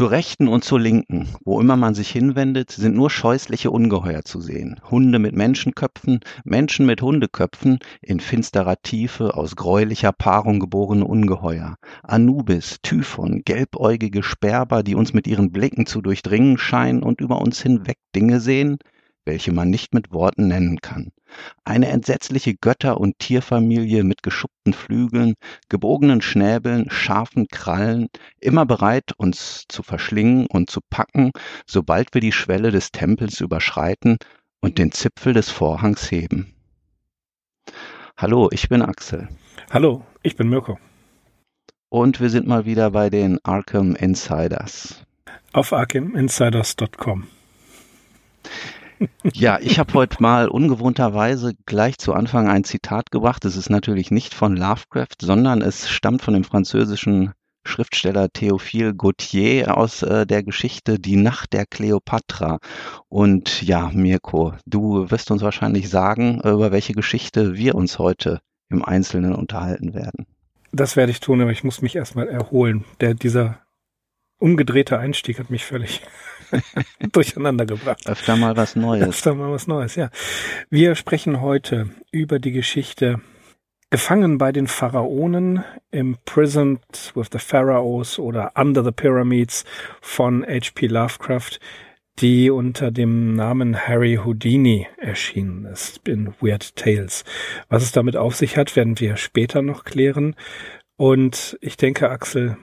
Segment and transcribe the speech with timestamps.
[0.00, 4.40] Zur Rechten und zur Linken, wo immer man sich hinwendet, sind nur scheußliche Ungeheuer zu
[4.40, 4.80] sehen.
[4.90, 11.76] Hunde mit Menschenköpfen, Menschen mit Hundeköpfen, in finsterer Tiefe aus gräulicher Paarung geborene Ungeheuer.
[12.02, 17.60] Anubis, Typhon, gelbäugige Sperber, die uns mit ihren Blicken zu durchdringen scheinen und über uns
[17.60, 18.78] hinweg Dinge sehen,
[19.30, 21.12] welche man nicht mit Worten nennen kann.
[21.64, 25.34] Eine entsetzliche Götter- und Tierfamilie mit geschuppten Flügeln,
[25.68, 28.08] gebogenen Schnäbeln, scharfen Krallen,
[28.40, 31.30] immer bereit, uns zu verschlingen und zu packen,
[31.64, 34.16] sobald wir die Schwelle des Tempels überschreiten
[34.60, 36.52] und den Zipfel des Vorhangs heben.
[38.16, 39.28] Hallo, ich bin Axel.
[39.70, 40.76] Hallo, ich bin Mirko.
[41.88, 45.04] Und wir sind mal wieder bei den Arkham Insiders.
[45.52, 47.28] Auf arkhaminsiders.com.
[49.32, 53.44] Ja, ich habe heute mal ungewohnterweise gleich zu Anfang ein Zitat gebracht.
[53.44, 57.32] Es ist natürlich nicht von Lovecraft, sondern es stammt von dem französischen
[57.64, 62.58] Schriftsteller Théophile Gautier aus äh, der Geschichte Die Nacht der Kleopatra.
[63.08, 68.84] Und ja, Mirko, du wirst uns wahrscheinlich sagen, über welche Geschichte wir uns heute im
[68.84, 70.26] Einzelnen unterhalten werden.
[70.72, 72.84] Das werde ich tun, aber ich muss mich erstmal erholen.
[73.00, 73.58] Der, dieser
[74.38, 76.02] umgedrehte Einstieg hat mich völlig
[77.12, 78.08] durcheinander gebracht.
[78.08, 79.08] Öfter mal was Neues.
[79.08, 80.10] Öfter mal was Neues, ja.
[80.68, 83.20] Wir sprechen heute über die Geschichte
[83.92, 89.64] Gefangen bei den Pharaonen, Imprisoned with the Pharaohs oder Under the Pyramids
[90.00, 90.86] von H.P.
[90.86, 91.58] Lovecraft,
[92.20, 97.24] die unter dem Namen Harry Houdini erschienen ist in Weird Tales.
[97.68, 100.36] Was es damit auf sich hat, werden wir später noch klären.
[100.96, 102.58] Und ich denke, Axel,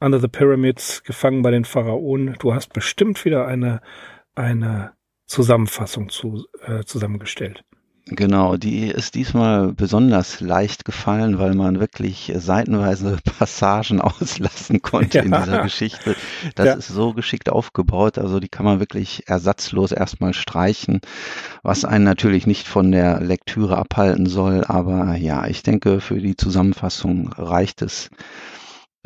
[0.00, 2.36] Under the Pyramids, gefangen bei den Pharaonen.
[2.38, 3.80] Du hast bestimmt wieder eine,
[4.34, 4.92] eine
[5.26, 7.64] Zusammenfassung zu, äh, zusammengestellt.
[8.06, 15.24] Genau, die ist diesmal besonders leicht gefallen, weil man wirklich seitenweise Passagen auslassen konnte ja.
[15.24, 16.14] in dieser Geschichte.
[16.54, 16.74] Das ja.
[16.74, 21.00] ist so geschickt aufgebaut, also die kann man wirklich ersatzlos erstmal streichen,
[21.62, 26.36] was einen natürlich nicht von der Lektüre abhalten soll, aber ja, ich denke, für die
[26.36, 28.10] Zusammenfassung reicht es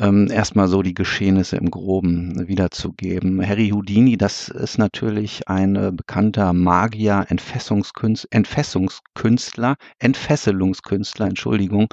[0.01, 3.47] ähm, erstmal so die Geschehnisse im Groben wiederzugeben.
[3.47, 11.89] Harry Houdini, das ist natürlich ein äh, bekannter Magier, Entfesselungskünstler, Entfesselungskünstler, Entfesselungskünstler, Entschuldigung,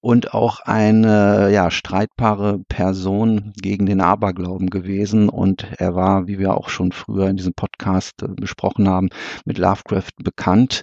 [0.00, 5.28] und auch eine ja, streitbare Person gegen den Aberglauben gewesen.
[5.28, 9.10] Und er war, wie wir auch schon früher in diesem Podcast äh, besprochen haben,
[9.44, 10.82] mit Lovecraft bekannt.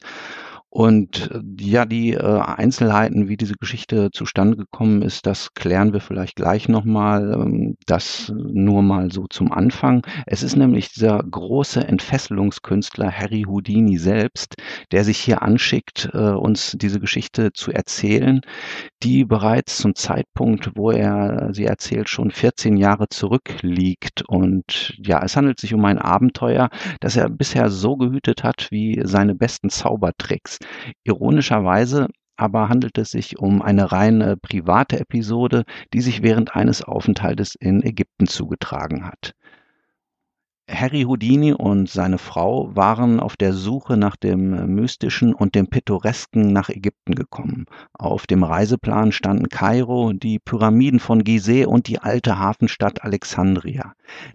[0.72, 6.00] Und äh, ja, die äh, Einzelheiten, wie diese Geschichte zustande gekommen ist, das klären wir
[6.00, 7.34] vielleicht gleich nochmal.
[7.34, 10.06] Ähm, das nur mal so zum Anfang.
[10.28, 14.56] Es ist nämlich dieser große Entfesselungskünstler Harry Houdini selbst,
[14.92, 18.42] der sich hier anschickt, äh, uns diese Geschichte zu erzählen,
[19.02, 24.24] die bereits zum Zeitpunkt, wo er sie erzählt, schon 14 Jahre zurückliegt.
[24.28, 26.70] Und ja, es handelt sich um ein Abenteuer,
[27.00, 30.59] das er bisher so gehütet hat wie seine besten Zaubertricks.
[31.06, 37.56] Ironischerweise aber handelt es sich um eine reine private Episode, die sich während eines Aufenthaltes
[37.56, 39.34] in Ägypten zugetragen hat.
[40.72, 46.54] Harry Houdini und seine Frau waren auf der Suche nach dem Mystischen und dem Pittoresken
[46.54, 47.66] nach Ägypten gekommen.
[47.94, 53.94] Auf dem Reiseplan standen Kairo, die Pyramiden von Gizeh und die alte Hafenstadt Alexandria.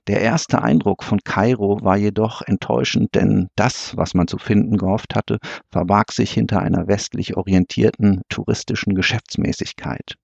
[0.09, 5.15] Der erste Eindruck von Kairo war jedoch enttäuschend, denn das, was man zu finden gehofft
[5.15, 5.39] hatte,
[5.71, 10.16] verbarg sich hinter einer westlich orientierten touristischen Geschäftsmäßigkeit.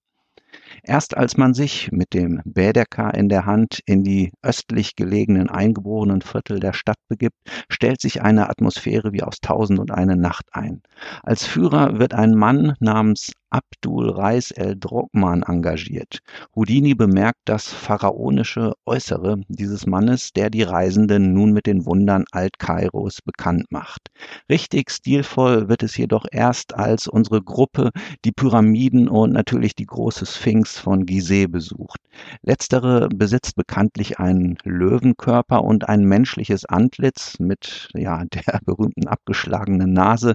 [0.83, 6.23] Erst als man sich mit dem Bädeker in der Hand in die östlich gelegenen eingeborenen
[6.23, 7.37] Viertel der Stadt begibt,
[7.69, 10.83] stellt sich eine Atmosphäre wie aus Tausend und eine Nacht ein.
[11.23, 16.21] Als Führer wird ein Mann namens Abdul Reis el-Drogman engagiert.
[16.55, 23.23] Houdini bemerkt das pharaonische Äußere dieses Mannes, der die Reisenden nun mit den Wundern Alt-Kairos
[23.23, 24.09] bekannt macht.
[24.49, 27.91] Richtig stilvoll wird es jedoch erst, als unsere Gruppe
[28.25, 31.99] die Pyramiden und natürlich die große Sphinx von Gizeh besucht.
[32.43, 40.35] Letztere besitzt bekanntlich einen Löwenkörper und ein menschliches Antlitz mit ja, der berühmten abgeschlagenen Nase.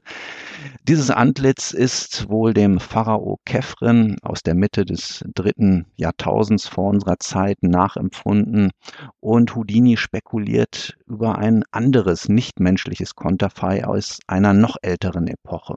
[0.84, 6.90] Dieses Antlitz ist wohl dem Pharao Pharao Kefren aus der Mitte des dritten Jahrtausends vor
[6.90, 8.72] unserer Zeit nachempfunden
[9.20, 15.76] und Houdini spekuliert über ein anderes nichtmenschliches Konterfei aus einer noch älteren Epoche.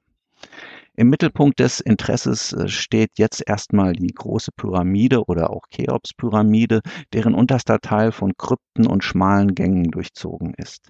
[0.97, 6.81] Im Mittelpunkt des Interesses äh, steht jetzt erstmal die große Pyramide oder auch Cheops-Pyramide,
[7.13, 10.89] deren unterster Teil von Krypten und schmalen Gängen durchzogen ist.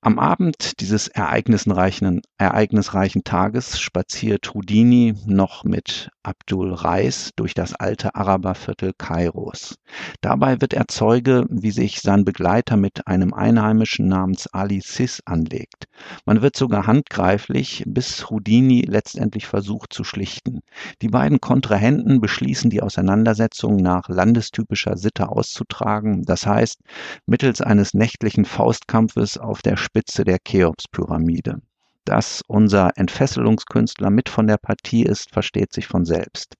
[0.00, 8.14] Am Abend dieses ereignisreichen, ereignisreichen Tages spaziert Houdini noch mit Abdul Reis durch das alte
[8.14, 9.76] Araberviertel Kairos.
[10.20, 15.86] Dabei wird er Zeuge, wie sich sein Begleiter mit einem Einheimischen namens Ali Sis anlegt.
[16.26, 20.60] Man wird sogar handgreiflich, bis Houdini letztendlich versucht zu schlichten.
[21.00, 26.78] Die beiden Kontrahenten beschließen die Auseinandersetzung nach landestypischer Sitte auszutragen, das heißt
[27.24, 31.62] mittels eines nächtlichen Faustkampfes auf der Spitze der Cheops-Pyramide.
[32.08, 36.54] Dass unser Entfesselungskünstler mit von der Partie ist, versteht sich von selbst.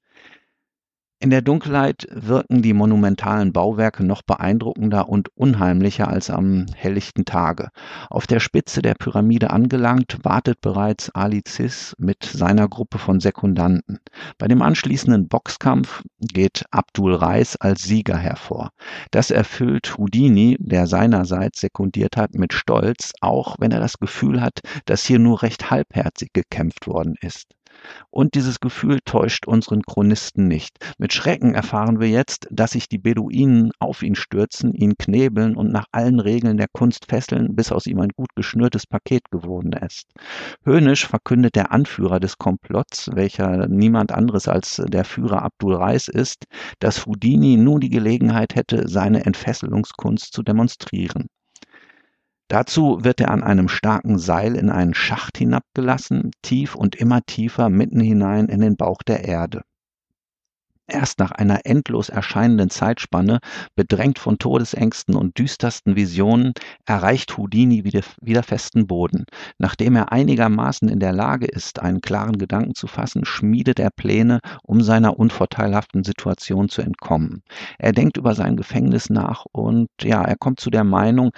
[1.21, 7.71] In der Dunkelheit wirken die monumentalen Bauwerke noch beeindruckender und unheimlicher als am helllichten Tage.
[8.09, 13.99] Auf der Spitze der Pyramide angelangt, wartet bereits Ali Cis mit seiner Gruppe von Sekundanten.
[14.39, 18.71] Bei dem anschließenden Boxkampf geht Abdul Reis als Sieger hervor.
[19.11, 24.61] Das erfüllt Houdini, der seinerseits sekundiert hat, mit Stolz, auch wenn er das Gefühl hat,
[24.85, 27.58] dass hier nur recht halbherzig gekämpft worden ist.
[28.11, 30.79] Und dieses Gefühl täuscht unseren Chronisten nicht.
[30.99, 35.73] Mit Schrecken erfahren wir jetzt, dass sich die Beduinen auf ihn stürzen, ihn knebeln und
[35.73, 40.11] nach allen Regeln der Kunst fesseln, bis aus ihm ein gut geschnürtes Paket geworden ist.
[40.65, 46.45] Höhnisch verkündet der Anführer des Komplotts, welcher niemand anderes als der Führer Abdul Reis ist,
[46.81, 51.29] dass Houdini nun die Gelegenheit hätte, seine Entfesselungskunst zu demonstrieren.
[52.49, 57.69] Dazu wird er an einem starken Seil in einen Schacht hinabgelassen, tief und immer tiefer
[57.69, 59.63] mitten hinein in den Bauch der Erde.
[60.91, 63.41] Erst nach einer endlos erscheinenden Zeitspanne,
[63.77, 66.55] bedrängt von Todesängsten und düstersten Visionen,
[66.87, 69.27] erreicht Houdini wieder, festen Boden.
[69.59, 74.41] Nachdem er einigermaßen in der Lage ist, einen klaren Gedanken zu fassen, schmiedet er Pläne,
[74.63, 77.43] um seiner unvorteilhaften Situation zu entkommen.
[77.79, 81.33] Er denkt über sein Gefängnis nach und ja, er kommt zu der Meinung,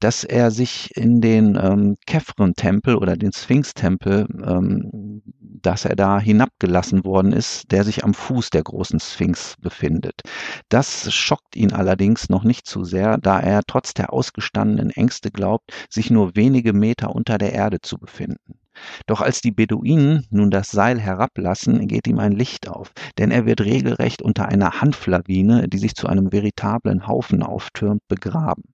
[0.00, 5.22] dass er sich in den ähm, Kefren-Tempel oder den Sphinx-Tempel, ähm,
[5.62, 10.22] dass er da hinabgelassen worden ist, der sich am Fuß der großen Sphinx befindet.
[10.68, 15.72] Das schockt ihn allerdings noch nicht zu sehr, da er trotz der ausgestandenen Ängste glaubt,
[15.88, 18.58] sich nur wenige Meter unter der Erde zu befinden.
[19.06, 23.46] Doch als die Beduinen nun das Seil herablassen, geht ihm ein Licht auf, denn er
[23.46, 28.64] wird regelrecht unter einer Hanflawine, die sich zu einem veritablen Haufen auftürmt, begraben.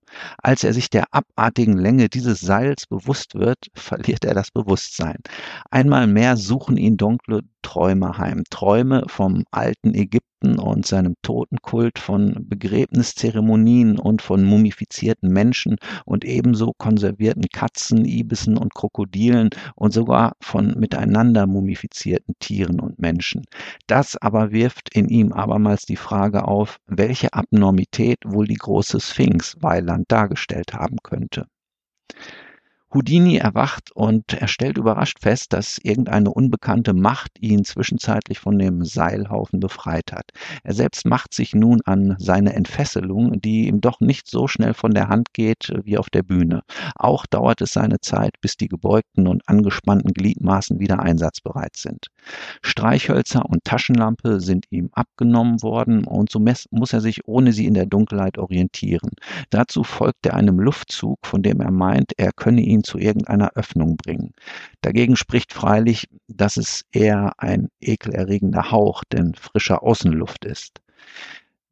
[0.42, 5.18] Als er sich der abartigen Länge dieses Seils bewusst wird, verliert er das Bewusstsein.
[5.70, 8.42] Einmal mehr suchen ihn dunkle Träume heim.
[8.50, 15.76] Träume vom alten Ägypten und seinem Totenkult, von Begräbniszeremonien und von mumifizierten Menschen
[16.06, 23.44] und ebenso konservierten Katzen, Ibissen und Krokodilen und sogar von miteinander mumifizierten Tieren und Menschen.
[23.86, 29.56] Das aber wirft in ihm abermals die Frage auf, welche Abnormität wohl die große Sphinx
[29.60, 31.46] Weiland dargestellt haben könnte.
[32.92, 38.84] Houdini erwacht und er stellt überrascht fest, dass irgendeine unbekannte Macht ihn zwischenzeitlich von dem
[38.84, 40.30] Seilhaufen befreit hat.
[40.64, 44.92] Er selbst macht sich nun an seine Entfesselung, die ihm doch nicht so schnell von
[44.92, 46.62] der Hand geht wie auf der Bühne.
[46.96, 52.08] Auch dauert es seine Zeit, bis die gebeugten und angespannten Gliedmaßen wieder einsatzbereit sind.
[52.60, 56.40] Streichhölzer und Taschenlampe sind ihm abgenommen worden und so
[56.72, 59.10] muss er sich ohne sie in der Dunkelheit orientieren.
[59.50, 63.52] Dazu folgt er einem Luftzug, von dem er meint, er könne ihn ihn zu irgendeiner
[63.54, 64.32] Öffnung bringen.
[64.80, 70.80] Dagegen spricht freilich, dass es eher ein ekelerregender Hauch, denn frischer Außenluft ist.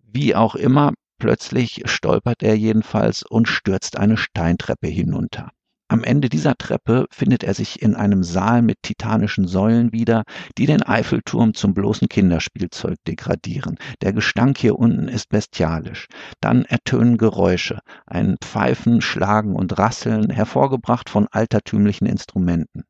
[0.03, 5.51] Wie auch immer, plötzlich stolpert er jedenfalls und stürzt eine Steintreppe hinunter.
[5.91, 10.25] Am Ende dieser Treppe findet er sich in einem Saal mit titanischen Säulen wieder,
[10.59, 13.79] die den Eiffelturm zum bloßen Kinderspielzeug degradieren.
[14.03, 16.07] Der Gestank hier unten ist bestialisch.
[16.43, 22.85] Dann ertönen Geräusche, ein Pfeifen, Schlagen und Rasseln, hervorgebracht von altertümlichen Instrumenten.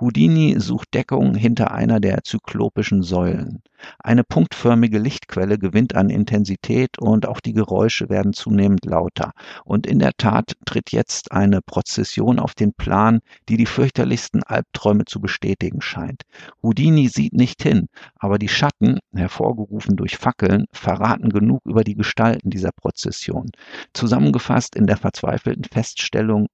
[0.00, 3.62] Houdini sucht Deckung hinter einer der zyklopischen Säulen.
[3.98, 9.32] Eine punktförmige Lichtquelle gewinnt an Intensität und auch die Geräusche werden zunehmend lauter.
[9.64, 15.04] Und in der Tat tritt jetzt eine Prozession auf den Plan, die die fürchterlichsten Albträume
[15.04, 16.22] zu bestätigen scheint.
[16.62, 22.50] Houdini sieht nicht hin, aber die Schatten, hervorgerufen durch Fackeln, verraten genug über die Gestalten
[22.50, 23.50] dieser Prozession.
[23.92, 26.46] Zusammengefasst in der verzweifelten Feststellung,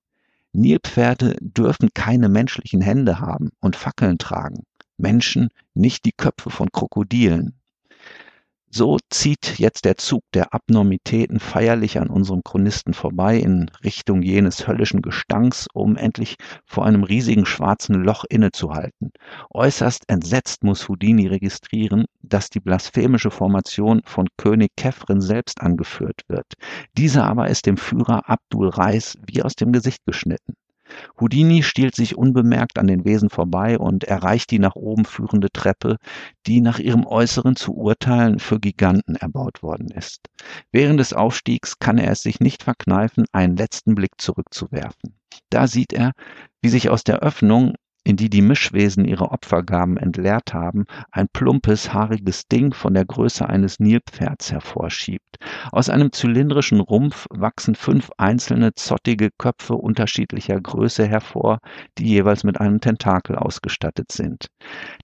[0.53, 4.65] Nilpferde dürfen keine menschlichen Hände haben und Fackeln tragen.
[4.97, 7.58] Menschen nicht die Köpfe von Krokodilen.
[8.71, 14.69] So zieht jetzt der Zug der Abnormitäten feierlich an unserem Chronisten vorbei in Richtung jenes
[14.69, 19.13] höllischen Gestanks, um endlich vor einem riesigen schwarzen Loch innezuhalten.
[19.51, 26.53] Äußerst entsetzt muss Houdini registrieren, dass die blasphemische Formation von König Kefren selbst angeführt wird.
[26.97, 30.55] Dieser aber ist dem Führer Abdul Reis wie aus dem Gesicht geschnitten.
[31.21, 35.97] Houdini stiehlt sich unbemerkt an den Wesen vorbei und erreicht die nach oben führende Treppe,
[36.47, 40.29] die nach ihrem Äußeren zu urteilen für Giganten erbaut worden ist.
[40.73, 45.15] Während des Aufstiegs kann er es sich nicht verkneifen, einen letzten Blick zurückzuwerfen.
[45.51, 46.13] Da sieht er,
[46.63, 47.75] wie sich aus der Öffnung
[48.09, 53.47] in die die Mischwesen ihre Opfergaben entleert haben, ein plumpes, haariges Ding von der Größe
[53.47, 55.37] eines Nilpferds hervorschiebt.
[55.73, 61.59] Aus einem zylindrischen Rumpf wachsen fünf einzelne zottige Köpfe unterschiedlicher Größe hervor,
[61.99, 64.47] die jeweils mit einem Tentakel ausgestattet sind.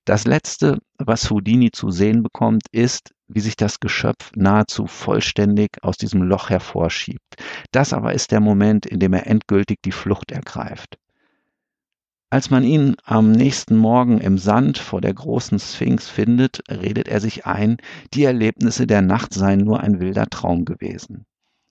[0.07, 5.99] Das letzte, was Houdini zu sehen bekommt, ist, wie sich das Geschöpf nahezu vollständig aus
[5.99, 7.37] diesem Loch hervorschiebt.
[7.71, 10.97] Das aber ist der Moment, in dem er endgültig die Flucht ergreift.
[12.35, 17.21] Als man ihn am nächsten Morgen im Sand vor der großen Sphinx findet, redet er
[17.21, 17.77] sich ein,
[18.13, 21.27] die Erlebnisse der Nacht seien nur ein wilder Traum gewesen.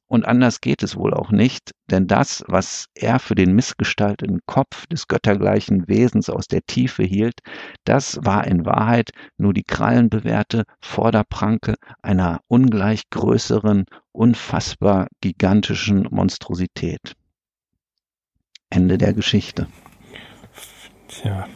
[0.08, 4.88] Und anders geht es wohl auch nicht, denn das, was er für den missgestalteten Kopf
[4.88, 7.42] des göttergleichen Wesens aus der Tiefe hielt,
[7.84, 17.18] das war in Wahrheit nur die krallenbewehrte Vorderpranke einer ungleich größeren, unfassbar gigantischen Monstrosität.
[18.70, 19.68] Ende der Geschichte.
[21.22, 21.48] Tja,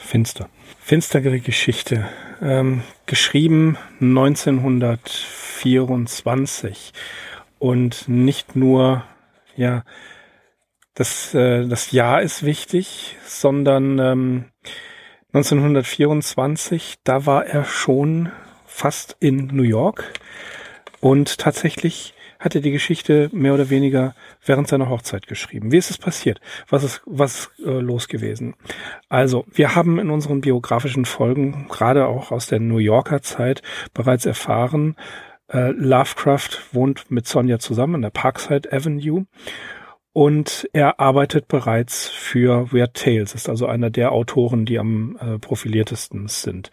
[0.00, 0.48] finster.
[0.80, 2.08] Finstere Geschichte.
[2.40, 6.94] Ähm, geschrieben 1924.
[7.58, 9.04] Und nicht nur,
[9.54, 9.84] ja,
[10.94, 14.46] das, äh, das Jahr ist wichtig, sondern ähm,
[15.34, 18.32] 1924, da war er schon
[18.64, 20.10] fast in New York
[21.00, 25.70] und tatsächlich hat er die Geschichte mehr oder weniger während seiner Hochzeit geschrieben.
[25.70, 26.40] Wie ist es passiert?
[26.68, 28.54] Was ist, was ist äh, los gewesen?
[29.08, 33.62] Also, wir haben in unseren biografischen Folgen, gerade auch aus der New Yorker Zeit,
[33.94, 34.96] bereits erfahren,
[35.48, 39.26] äh, Lovecraft wohnt mit Sonja zusammen in der Parkside Avenue
[40.12, 45.38] und er arbeitet bereits für Weird Tales, ist also einer der Autoren, die am äh,
[45.38, 46.70] profiliertesten sind.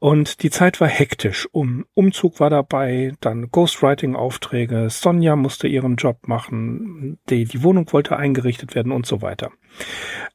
[0.00, 1.48] Und die Zeit war hektisch.
[1.50, 8.16] Um, Umzug war dabei, dann Ghostwriting-Aufträge, Sonja musste ihren Job machen, die, die Wohnung wollte
[8.16, 9.50] eingerichtet werden und so weiter.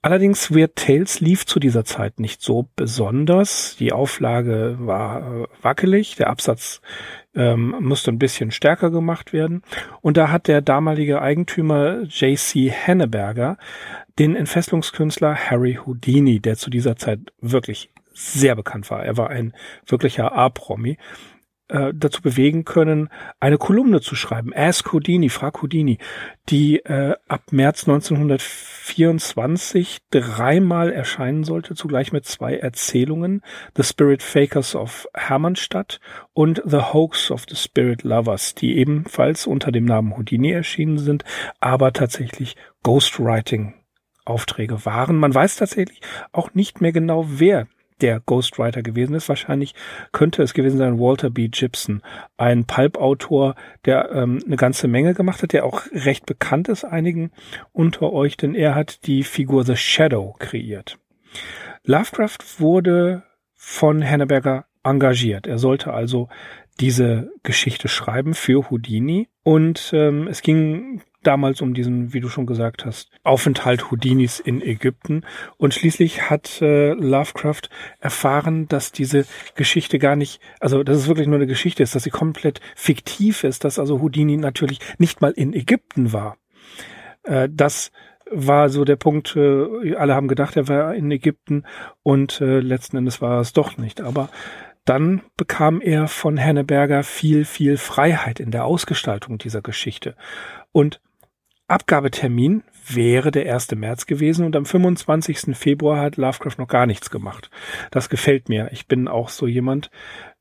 [0.02, 3.78] Allerdings Weird Tales lief zu dieser Zeit nicht so besonders.
[3.78, 6.82] Die Auflage war äh, wackelig, der Absatz
[7.34, 9.62] ähm, musste ein bisschen stärker gemacht werden.
[10.02, 12.70] Und da hat der damalige Eigentümer J.C.
[12.70, 13.58] Henneberger
[14.20, 19.06] den Entfesselungskünstler Harry Houdini, der zu dieser Zeit wirklich sehr bekannt war.
[19.06, 19.54] Er war ein
[19.86, 20.98] wirklicher A-Promi
[21.70, 24.54] äh, dazu bewegen können, eine Kolumne zu schreiben.
[24.54, 25.98] Ask Houdini, Frag Houdini,
[26.50, 33.42] die äh, ab März 1924 dreimal erscheinen sollte, zugleich mit zwei Erzählungen.
[33.76, 36.00] The Spirit Fakers of Hermannstadt
[36.34, 41.24] und The Hoax of the Spirit Lovers, die ebenfalls unter dem Namen Houdini erschienen sind,
[41.60, 43.76] aber tatsächlich Ghostwriting
[44.26, 45.18] Aufträge waren.
[45.18, 46.02] Man weiß tatsächlich
[46.32, 47.68] auch nicht mehr genau, wer
[48.02, 49.30] der Ghostwriter gewesen ist.
[49.30, 49.76] Wahrscheinlich
[50.12, 51.48] könnte es gewesen sein Walter B.
[51.48, 52.02] Gibson,
[52.38, 57.32] ein Pulp-Autor, der ähm, eine ganze Menge gemacht hat, der auch recht bekannt ist einigen
[57.72, 60.98] unter euch, denn er hat die Figur The Shadow kreiert.
[61.84, 63.24] Lovecraft wurde
[63.56, 65.48] von Hanneberger engagiert.
[65.48, 66.30] Er sollte also
[66.80, 72.46] diese Geschichte schreiben für Houdini und ähm, es ging damals um diesen, wie du schon
[72.46, 75.24] gesagt hast, Aufenthalt Houdinis in Ägypten.
[75.58, 79.26] Und schließlich hat äh, Lovecraft erfahren, dass diese
[79.56, 83.44] Geschichte gar nicht, also dass es wirklich nur eine Geschichte ist, dass sie komplett fiktiv
[83.44, 86.38] ist, dass also Houdini natürlich nicht mal in Ägypten war.
[87.24, 87.92] Äh, das
[88.30, 91.64] war so der Punkt, äh, alle haben gedacht, er war in Ägypten
[92.02, 94.02] und äh, letzten Endes war es doch nicht.
[94.02, 94.30] Aber
[94.86, 100.16] dann bekam er von Henneberger viel, viel Freiheit in der Ausgestaltung dieser Geschichte.
[100.72, 101.00] Und
[101.68, 103.72] Abgabetermin wäre der 1.
[103.76, 105.56] März gewesen und am 25.
[105.58, 107.50] Februar hat Lovecraft noch gar nichts gemacht.
[107.92, 108.70] Das gefällt mir.
[108.72, 109.90] Ich bin auch so jemand,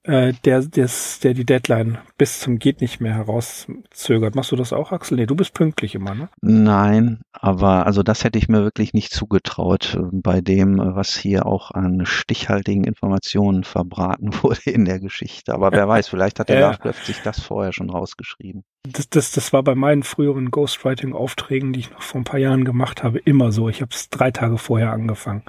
[0.04, 4.34] äh, der, des, der die Deadline bis zum geht nicht mehr herauszögert.
[4.34, 5.16] Machst du das auch, Axel?
[5.16, 6.28] Nee, du bist pünktlich immer, ne?
[6.40, 11.16] Nein, aber also das hätte ich mir wirklich nicht zugetraut äh, bei dem, äh, was
[11.16, 15.54] hier auch an stichhaltigen Informationen verbraten wurde in der Geschichte.
[15.54, 16.70] Aber wer weiß, vielleicht hat der ja.
[16.70, 18.64] Lovecraft sich das vorher schon rausgeschrieben.
[18.88, 22.64] Das, das, das war bei meinen früheren Ghostwriting-Aufträgen, die ich noch vor ein paar Jahren
[22.64, 23.68] gemacht habe, immer so.
[23.68, 25.44] Ich habe es drei Tage vorher angefangen.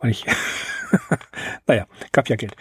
[0.00, 0.26] Weil ich,
[1.68, 2.56] naja, gab ja Geld.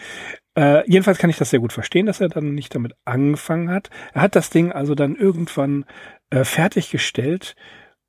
[0.56, 3.90] Äh, jedenfalls kann ich das sehr gut verstehen, dass er dann nicht damit angefangen hat.
[4.14, 5.86] Er hat das Ding also dann irgendwann
[6.30, 7.56] äh, fertiggestellt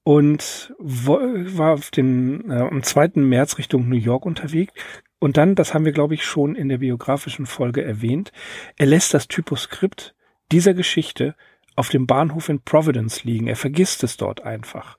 [0.02, 3.12] und war auf den, äh, am 2.
[3.16, 4.72] März Richtung New York unterwegs.
[5.18, 8.30] Und dann, das haben wir, glaube ich, schon in der biografischen Folge erwähnt,
[8.76, 10.14] er lässt das Typoskript
[10.52, 11.34] dieser Geschichte
[11.76, 13.46] auf dem Bahnhof in Providence liegen.
[13.46, 14.98] Er vergisst es dort einfach.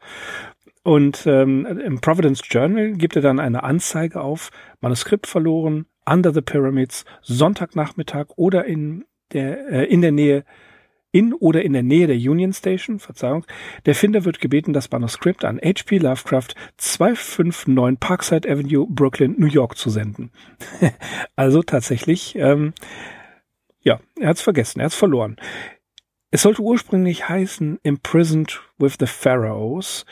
[0.83, 6.41] Und ähm, im Providence Journal gibt er dann eine Anzeige auf, Manuskript verloren, Under the
[6.41, 10.45] Pyramids, Sonntagnachmittag oder in der, äh, in der Nähe
[11.15, 13.45] in oder in der Nähe der Union Station, Verzeihung.
[13.85, 15.99] Der Finder wird gebeten, das Manuskript an H.P.
[15.99, 20.31] Lovecraft 259 Parkside Avenue, Brooklyn, New York zu senden.
[21.37, 22.73] also tatsächlich, ähm,
[23.79, 25.37] ja, er hat's vergessen, er hat's verloren.
[26.31, 30.05] Es sollte ursprünglich heißen Imprisoned with the Pharaohs,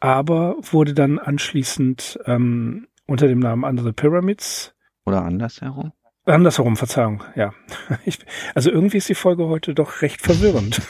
[0.00, 4.74] aber wurde dann anschließend ähm, unter dem Namen Under the Pyramids
[5.06, 5.92] oder andersherum
[6.26, 7.54] Andersherum, Verzeihung, ja.
[8.04, 8.18] Ich,
[8.54, 10.82] also irgendwie ist die Folge heute doch recht verwirrend.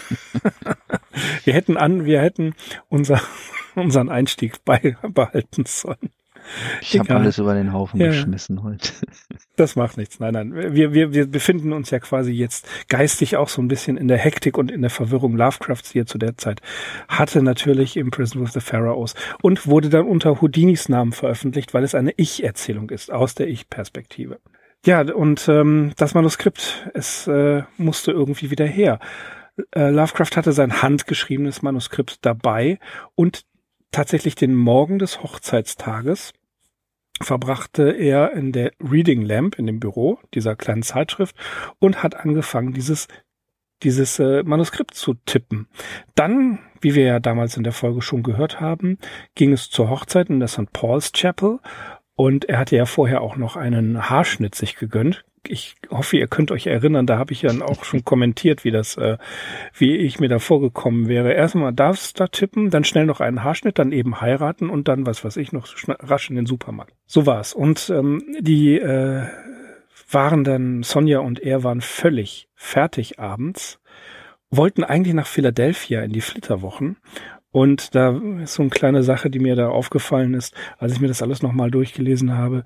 [1.44, 2.54] wir hätten an, wir hätten
[2.88, 3.20] unser,
[3.75, 6.11] unseren Einstieg beibehalten sollen.
[6.80, 8.92] Ich habe alles über den Haufen ja, geschmissen heute.
[9.56, 10.20] Das macht nichts.
[10.20, 10.75] Nein, nein.
[10.75, 14.18] Wir, wir, wir befinden uns ja quasi jetzt geistig auch so ein bisschen in der
[14.18, 16.60] Hektik und in der Verwirrung Lovecrafts, die er zu der Zeit
[17.08, 21.84] hatte, natürlich im Prison with the Pharaohs und wurde dann unter Houdinis Namen veröffentlicht, weil
[21.84, 24.40] es eine Ich-Erzählung ist, aus der Ich-Perspektive.
[24.84, 29.00] Ja, und ähm, das Manuskript, es äh, musste irgendwie wieder her.
[29.75, 32.78] Äh, Lovecraft hatte sein handgeschriebenes Manuskript dabei
[33.14, 33.46] und
[33.90, 36.34] tatsächlich den Morgen des Hochzeitstages
[37.23, 41.37] verbrachte er in der Reading Lamp in dem Büro dieser kleinen Zeitschrift
[41.78, 43.08] und hat angefangen, dieses
[43.82, 45.68] dieses äh, Manuskript zu tippen.
[46.14, 48.99] Dann, wie wir ja damals in der Folge schon gehört haben,
[49.35, 50.73] ging es zur Hochzeit in der St.
[50.73, 51.61] Paul's Chapel
[52.16, 55.25] und er hatte ja vorher auch noch einen Haarschnitt sich gegönnt.
[55.46, 58.96] Ich hoffe, ihr könnt euch erinnern, da habe ich dann auch schon kommentiert, wie das,
[58.96, 59.16] äh,
[59.75, 61.35] wie ich mir da vorgekommen wäre.
[61.35, 65.25] Erstmal darfst da tippen, dann schnell noch einen Haarschnitt, dann eben heiraten und dann, was
[65.25, 66.94] weiß ich, noch rasch in den Supermarkt.
[67.06, 67.52] So war's.
[67.52, 69.23] Und ähm, die äh,
[70.11, 73.78] waren dann, Sonja und er waren völlig fertig abends,
[74.50, 76.97] wollten eigentlich nach Philadelphia in die Flitterwochen
[77.56, 81.08] und da ist so eine kleine Sache, die mir da aufgefallen ist, als ich mir
[81.08, 82.64] das alles nochmal durchgelesen habe.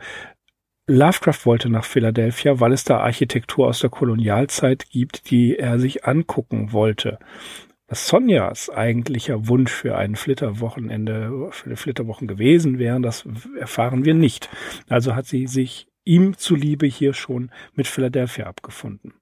[0.89, 6.07] Lovecraft wollte nach Philadelphia, weil es da Architektur aus der Kolonialzeit gibt, die er sich
[6.07, 7.21] angucken wollte.
[7.87, 13.25] Was Sonjas eigentlicher Wunsch für ein Flitterwochenende, für eine Flitterwochen gewesen wäre, das
[13.61, 14.49] erfahren wir nicht.
[14.89, 19.15] Also hat sie sich ihm zuliebe hier schon mit Philadelphia abgefunden.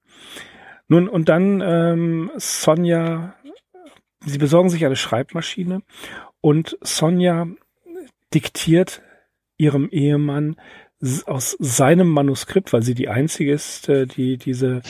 [0.91, 3.35] Nun, und dann ähm, Sonja
[4.25, 5.83] Sie besorgen sich eine Schreibmaschine
[6.41, 7.47] und Sonja
[8.35, 9.03] diktiert
[9.57, 10.57] ihrem Ehemann
[11.27, 14.83] aus seinem Manuskript, weil sie die einzige ist, äh, die diese,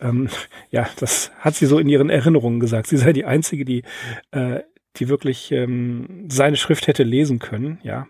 [0.00, 0.28] ähm,
[0.70, 2.86] ja, das hat sie so in ihren Erinnerungen gesagt.
[2.86, 3.82] Sie sei die einzige, die,
[4.30, 4.60] äh,
[4.96, 8.06] die wirklich ähm, seine Schrift hätte lesen können, ja,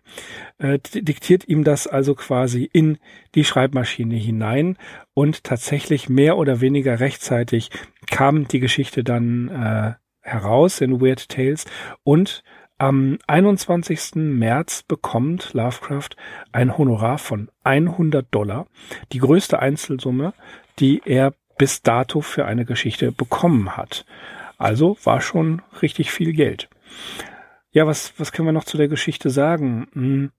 [0.59, 2.99] äh, diktiert ihm das also quasi in
[3.35, 4.77] die Schreibmaschine hinein
[5.15, 7.71] und tatsächlich mehr oder weniger rechtzeitig
[8.09, 9.95] kam die Geschichte dann äh,
[10.27, 11.65] heraus in Weird Tales
[12.05, 12.43] und
[12.79, 14.17] am 21.
[14.17, 16.11] März bekommt Lovecraft
[16.53, 18.67] ein Honorar von 100 Dollar,
[19.13, 20.35] die größte Einzelsumme,
[20.79, 24.05] die er bis dato für eine Geschichte bekommen hat.
[24.59, 26.69] Also war schon richtig viel Geld.
[27.71, 29.89] Ja, was, was können wir noch zu der Geschichte sagen?
[29.93, 30.31] Hm.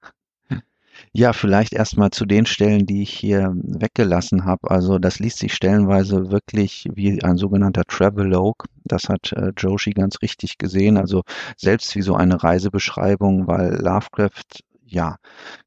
[1.14, 4.72] Ja, vielleicht erstmal zu den Stellen, die ich hier weggelassen habe.
[4.72, 8.66] Also das liest sich stellenweise wirklich wie ein sogenannter Travelogue.
[8.86, 10.98] Das hat äh, Joshi ganz richtig gesehen.
[10.98, 11.24] Also
[11.58, 15.18] selbst wie so eine Reisebeschreibung, weil Lovecraft ja,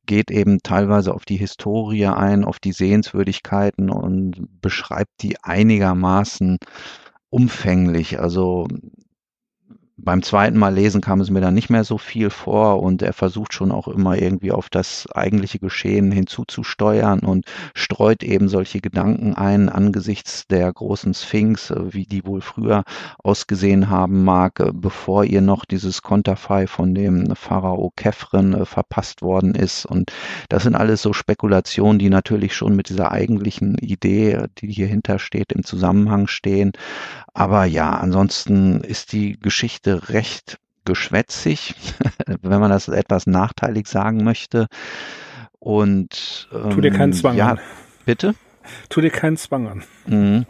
[0.07, 6.59] geht eben teilweise auf die Historie ein, auf die Sehenswürdigkeiten und beschreibt die einigermaßen
[7.31, 8.19] umfänglich.
[8.21, 8.67] Also
[9.97, 13.13] beim zweiten Mal lesen kam es mir dann nicht mehr so viel vor und er
[13.13, 19.35] versucht schon auch immer irgendwie auf das eigentliche Geschehen hinzuzusteuern und streut eben solche Gedanken
[19.35, 22.83] ein angesichts der großen Sphinx, äh, wie die wohl früher
[23.23, 29.23] ausgesehen haben mag, äh, bevor ihr noch dieses Konterfei von dem Pharao Kefren äh, verpasst
[29.23, 29.87] worden ist.
[29.87, 30.13] Und
[30.49, 35.53] das sind alles so Spekulationen, die natürlich schon mit dieser eigentlichen Idee, die hier hintersteht,
[35.53, 36.73] im Zusammenhang stehen.
[37.33, 41.75] Aber ja, ansonsten ist die Geschichte recht geschwätzig,
[42.43, 44.67] wenn man das etwas nachteilig sagen möchte.
[45.59, 47.61] Und ähm, tu dir keinen ähm, Zwang ja, an.
[48.05, 48.35] Bitte?
[48.89, 49.85] Tu dir keinen Zwang an.
[50.07, 50.47] Mhm.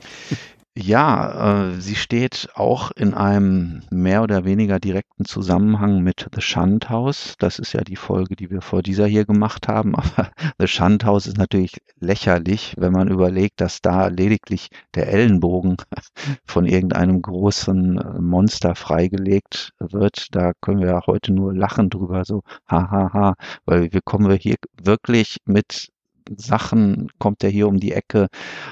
[0.76, 6.90] Ja, äh, sie steht auch in einem mehr oder weniger direkten Zusammenhang mit The Shunt
[6.90, 7.37] House.
[7.38, 9.94] Das ist ja die Folge, die wir vor dieser hier gemacht haben.
[9.94, 15.76] Aber The Shunt House ist natürlich lächerlich, wenn man überlegt, dass da lediglich der Ellenbogen
[16.44, 20.26] von irgendeinem großen äh, Monster freigelegt wird.
[20.34, 23.34] Da können wir ja heute nur lachen drüber, so hahaha, ha, ha,
[23.64, 25.93] weil wir kommen wir hier wirklich mit
[26.37, 28.28] Sachen kommt er hier um die Ecke.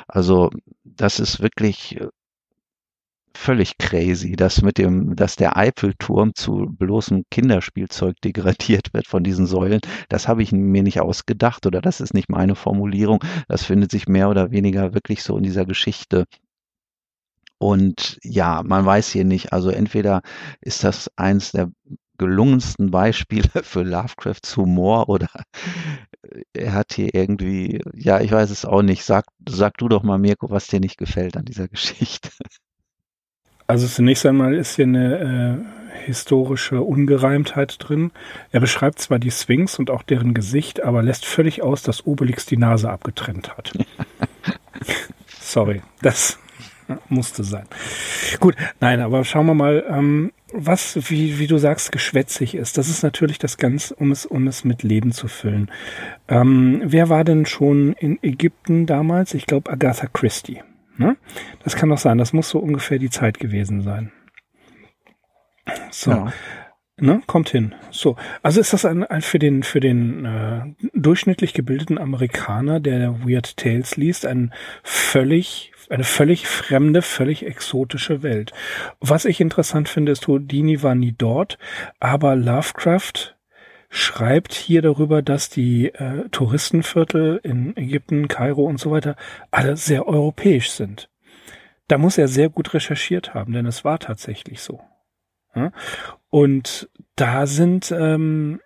[0.09, 0.51] Also
[0.85, 2.09] das ist wirklich äh,
[3.35, 9.47] völlig crazy, dass mit dem, dass der Eiffelturm zu bloßem Kinderspielzeug degradiert wird von diesen
[9.47, 9.81] Säulen.
[10.09, 13.21] Das habe ich mir nicht ausgedacht oder das ist nicht meine Formulierung.
[13.49, 16.25] Das findet sich mehr oder weniger wirklich so in dieser Geschichte.
[17.59, 19.53] Und ja, man weiß hier nicht.
[19.53, 20.23] Also entweder
[20.61, 21.71] ist das eins der
[22.19, 25.29] gelungensten Beispiele für Lovecrafts Humor oder
[26.53, 29.05] er hat hier irgendwie, ja, ich weiß es auch nicht.
[29.05, 32.31] Sag, sag du doch mal, Mirko, was dir nicht gefällt an dieser Geschichte.
[33.67, 38.11] Also zunächst einmal ist hier eine äh, historische Ungereimtheit drin.
[38.51, 42.45] Er beschreibt zwar die Sphinx und auch deren Gesicht, aber lässt völlig aus, dass Obelix
[42.45, 43.73] die Nase abgetrennt hat.
[45.41, 46.39] Sorry, das
[47.09, 47.67] musste sein.
[48.41, 52.79] Gut, nein, aber schauen wir mal, ähm, was, wie, wie du sagst, geschwätzig ist.
[52.79, 55.71] Das ist natürlich das Ganze, um es, um es mit Leben zu füllen.
[56.29, 59.35] Ähm, wer war denn schon in Ägypten damals?
[59.35, 60.63] Ich glaube Agatha Christie.
[60.97, 61.17] Ne?
[61.65, 62.19] Das kann doch sein.
[62.19, 64.13] Das muss so ungefähr die Zeit gewesen sein.
[65.91, 66.11] So.
[66.11, 66.33] Ja.
[67.03, 67.75] Ne, kommt hin.
[67.91, 70.61] So, also ist das ein, ein für den für den äh,
[70.95, 78.53] durchschnittlich gebildeten Amerikaner, der Weird Tales liest, ein völlig eine völlig fremde, völlig exotische Welt.
[79.01, 81.59] Was ich interessant finde, ist, Houdini war nie dort,
[81.99, 83.35] aber Lovecraft
[83.91, 89.17] schreibt hier darüber, dass die äh, Touristenviertel in Ägypten, Kairo und so weiter
[89.51, 91.11] alle sehr europäisch sind.
[91.89, 94.81] Da muss er sehr gut recherchiert haben, denn es war tatsächlich so.
[96.31, 98.61] Und da sind, ähm,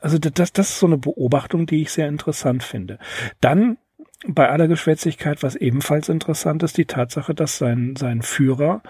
[0.00, 2.98] also das, das ist so eine Beobachtung, die ich sehr interessant finde.
[3.40, 3.78] Dann
[4.26, 8.82] bei aller Geschwätzigkeit, was ebenfalls interessant ist, die Tatsache, dass sein, sein Führer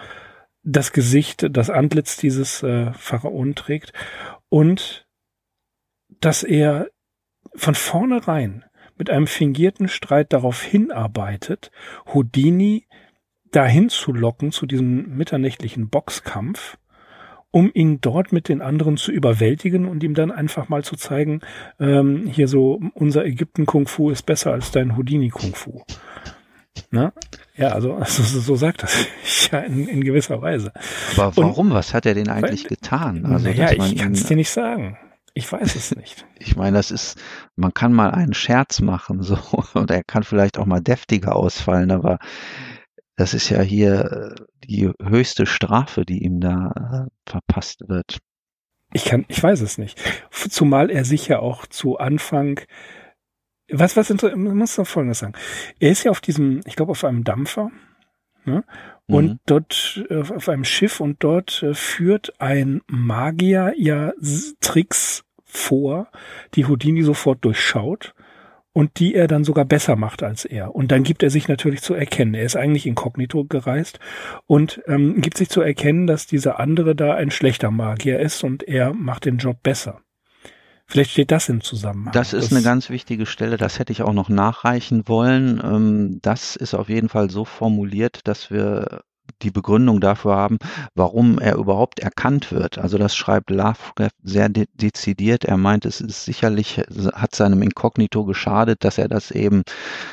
[0.63, 3.93] das Gesicht, das Antlitz dieses äh, Pharaon trägt
[4.49, 5.07] und
[6.21, 6.89] dass er
[7.55, 8.65] von vornherein
[8.97, 11.71] mit einem fingierten Streit darauf hinarbeitet,
[12.15, 12.87] Houdini
[13.51, 16.79] dahin zu locken zu diesem mitternächtlichen Boxkampf,
[17.53, 21.41] um ihn dort mit den anderen zu überwältigen und ihm dann einfach mal zu zeigen,
[21.79, 25.83] ähm, hier so, unser Ägypten-Kung-Fu ist besser als dein Houdini-Kung-Fu.
[26.91, 27.13] Na?
[27.55, 29.07] Ja, also, also so sagt das
[29.53, 30.73] ja in, in gewisser Weise.
[31.17, 31.69] Aber warum?
[31.69, 33.27] Und, Was hat er denn eigentlich weil, getan?
[33.27, 34.99] Also, naja, ich kann es dir nicht sagen.
[35.35, 36.27] Ich weiß es nicht.
[36.43, 37.23] Ich meine, das ist,
[37.55, 39.39] man kann mal einen Scherz machen, so,
[39.75, 42.19] und er kann vielleicht auch mal deftiger ausfallen, aber
[43.23, 48.19] das ist ja hier äh, die höchste Strafe, die ihm da äh, verpasst wird.
[48.93, 49.97] Ich kann, ich weiß es nicht.
[50.33, 52.61] Zumal er sich ja auch zu Anfang,
[53.71, 55.35] was, was, man muss noch Folgendes sagen.
[55.79, 57.71] Er ist ja auf diesem, ich glaube, auf einem Dampfer,
[58.45, 58.65] ne?
[59.07, 59.39] Und mhm.
[59.47, 64.15] dort äh, auf einem Schiff und dort äh, führt ein Magier ja
[64.59, 66.09] Tricks vor,
[66.55, 68.15] die Houdini sofort durchschaut
[68.73, 70.75] und die er dann sogar besser macht als er.
[70.75, 72.35] Und dann gibt er sich natürlich zu erkennen.
[72.35, 73.99] Er ist eigentlich inkognito gereist
[74.47, 78.63] und ähm, gibt sich zu erkennen, dass dieser andere da ein schlechter Magier ist und
[78.63, 80.01] er macht den Job besser.
[80.87, 82.13] Vielleicht steht das im Zusammenhang.
[82.13, 85.61] Das ist das eine ganz wichtige Stelle, das hätte ich auch noch nachreichen wollen.
[85.63, 89.03] Ähm, das ist auf jeden Fall so formuliert, dass wir
[89.43, 90.59] die Begründung dafür haben,
[90.95, 92.79] warum er überhaupt erkannt wird.
[92.79, 95.45] Also das schreibt Lovecraft sehr de dezidiert.
[95.45, 96.81] Er meint, es ist sicherlich,
[97.15, 99.63] hat seinem Inkognito geschadet, dass er das eben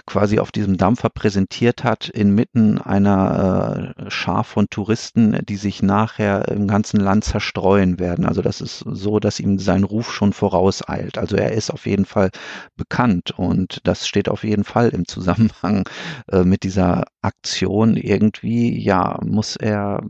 [0.06, 6.48] quasi auf diesem Dampfer präsentiert hat, inmitten einer äh, Schar von Touristen, die sich nachher
[6.50, 8.26] im ganzen Land zerstreuen werden.
[8.26, 11.18] Also das ist so, dass ihm sein Ruf schon vorauseilt.
[11.18, 12.30] Also er ist auf jeden Fall
[12.76, 15.88] bekannt und das steht auf jeden Fall im Zusammenhang
[16.32, 20.01] äh, mit dieser Aktion irgendwie, ja, muss er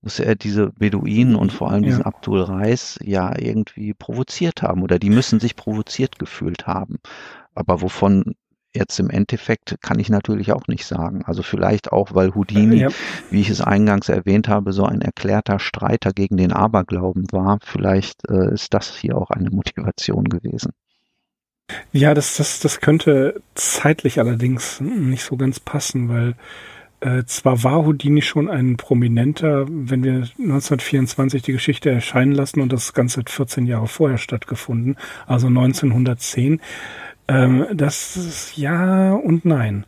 [0.00, 2.06] muss er diese Beduinen und vor allem diesen ja.
[2.06, 6.96] Abdul Reis ja irgendwie provoziert haben oder die müssen sich provoziert gefühlt haben.
[7.54, 8.34] Aber wovon
[8.76, 11.24] jetzt im Endeffekt kann ich natürlich auch nicht sagen.
[11.24, 12.88] Also vielleicht auch, weil Houdini, ja.
[13.30, 17.58] wie ich es eingangs erwähnt habe, so ein erklärter Streiter gegen den Aberglauben war.
[17.62, 20.72] Vielleicht äh, ist das hier auch eine Motivation gewesen.
[21.92, 26.36] Ja, das, das, das könnte zeitlich allerdings nicht so ganz passen, weil
[27.00, 32.72] äh, zwar war Houdini schon ein prominenter, wenn wir 1924 die Geschichte erscheinen lassen und
[32.72, 36.60] das Ganze hat 14 Jahre vorher stattgefunden, also 1910.
[37.28, 39.84] Ähm, das ist ja und nein.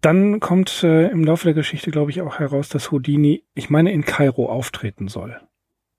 [0.00, 3.92] Dann kommt äh, im Laufe der Geschichte, glaube ich, auch heraus, dass Houdini, ich meine,
[3.92, 5.40] in Kairo auftreten soll.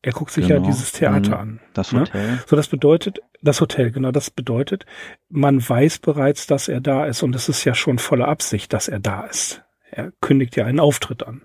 [0.03, 0.61] Er guckt sich genau.
[0.61, 1.41] ja dieses Theater mhm.
[1.41, 1.59] an.
[1.73, 2.01] Das ne?
[2.01, 2.31] Hotel.
[2.31, 2.43] Ne?
[2.47, 4.85] So, das bedeutet, das Hotel, genau, das bedeutet,
[5.29, 8.87] man weiß bereits, dass er da ist und es ist ja schon voller Absicht, dass
[8.87, 9.63] er da ist.
[9.91, 11.43] Er kündigt ja einen Auftritt an.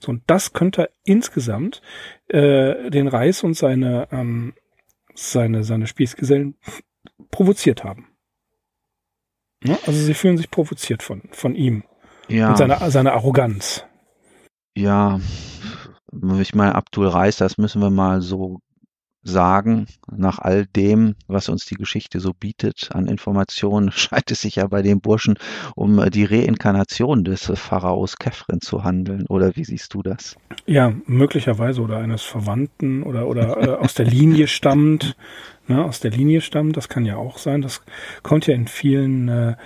[0.00, 1.80] So, und das könnte insgesamt
[2.28, 4.54] äh, den Reis und seine, ähm,
[5.14, 6.56] seine, seine Spießgesellen
[7.30, 8.08] provoziert haben.
[9.62, 9.78] Ne?
[9.86, 11.84] Also sie fühlen sich provoziert von, von ihm.
[12.28, 12.50] Ja.
[12.50, 13.84] Und seiner, seiner Arroganz.
[14.74, 15.20] Ja,
[16.40, 18.60] ich meine, Abdul Reis, das müssen wir mal so
[19.22, 24.56] sagen, nach all dem, was uns die Geschichte so bietet an Informationen, scheint es sich
[24.56, 25.38] ja bei dem Burschen
[25.74, 29.26] um die Reinkarnation des Pharaos Kefren zu handeln.
[29.28, 30.36] Oder wie siehst du das?
[30.66, 35.16] Ja, möglicherweise oder eines Verwandten oder, oder äh, aus der Linie stammt.
[35.66, 37.60] Ne, aus der Linie stammt, das kann ja auch sein.
[37.60, 37.82] Das
[38.22, 39.56] kommt ja in vielen äh,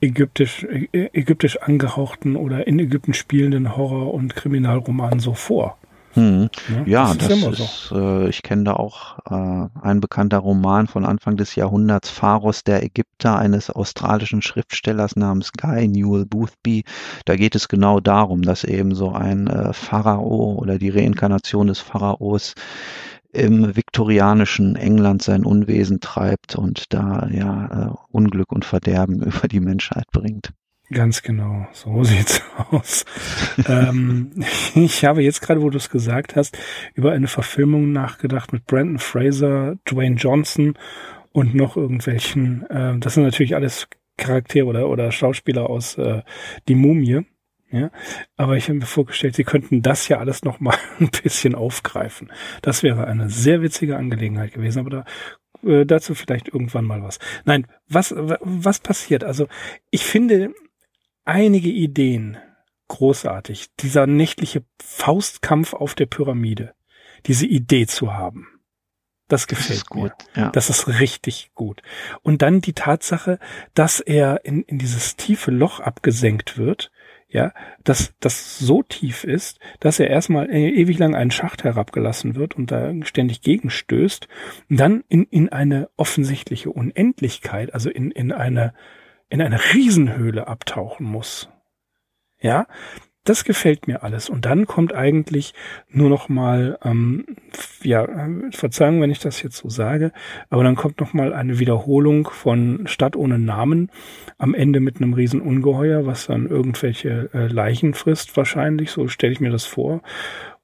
[0.00, 5.78] ägyptisch, äh, ägyptisch angehauchten oder in Ägypten spielenden Horror- und Kriminalromanen so vor.
[6.14, 6.50] Hm.
[6.84, 11.06] Ja, das, das ist, ist äh, ich kenne da auch äh, ein bekannter Roman von
[11.06, 16.84] Anfang des Jahrhunderts, Pharos der Ägypter, eines australischen Schriftstellers namens Guy Newell Boothby.
[17.24, 21.78] Da geht es genau darum, dass eben so ein äh, Pharao oder die Reinkarnation des
[21.78, 22.54] Pharaos
[23.32, 29.60] im viktorianischen England sein Unwesen treibt und da ja äh, Unglück und Verderben über die
[29.60, 30.52] Menschheit bringt.
[30.92, 33.04] Ganz genau, so sieht's aus.
[33.66, 34.32] ähm,
[34.74, 36.58] ich habe jetzt gerade, wo du es gesagt hast,
[36.94, 40.74] über eine Verfilmung nachgedacht mit Brandon Fraser, Dwayne Johnson
[41.32, 42.68] und noch irgendwelchen.
[42.68, 46.22] Äh, das sind natürlich alles Charaktere oder, oder Schauspieler aus äh,
[46.68, 47.26] Die Mumie.
[47.70, 47.90] Ja,
[48.36, 52.30] aber ich habe mir vorgestellt, sie könnten das ja alles noch mal ein bisschen aufgreifen.
[52.60, 55.04] Das wäre eine sehr witzige Angelegenheit gewesen, aber da
[55.66, 57.18] äh, dazu vielleicht irgendwann mal was.
[57.46, 59.24] Nein, was was passiert?
[59.24, 59.48] Also
[59.90, 60.52] ich finde
[61.24, 62.38] einige Ideen
[62.88, 63.68] großartig.
[63.80, 66.74] Dieser nächtliche Faustkampf auf der Pyramide.
[67.26, 68.48] Diese Idee zu haben.
[69.28, 70.42] Das gefällt das gut, mir.
[70.42, 70.50] Ja.
[70.50, 71.80] Das ist richtig gut.
[72.20, 73.38] Und dann die Tatsache,
[73.72, 76.90] dass er in, in dieses tiefe Loch abgesenkt wird,
[77.28, 82.34] ja, dass das so tief ist, dass er erstmal e-, ewig lang einen Schacht herabgelassen
[82.34, 84.28] wird und da ständig gegenstößt,
[84.68, 88.74] und dann in, in eine offensichtliche Unendlichkeit, also in, in eine
[89.32, 91.48] in eine Riesenhöhle abtauchen muss.
[92.38, 92.66] Ja,
[93.24, 94.28] das gefällt mir alles.
[94.28, 95.54] Und dann kommt eigentlich
[95.88, 97.24] nur noch mal, ähm,
[97.82, 98.06] ja,
[98.50, 100.12] Verzeihung, wenn ich das jetzt so sage,
[100.50, 103.90] aber dann kommt noch mal eine Wiederholung von Stadt ohne Namen
[104.36, 109.40] am Ende mit einem Riesenungeheuer, was dann irgendwelche äh, Leichen frisst wahrscheinlich, so stelle ich
[109.40, 110.02] mir das vor.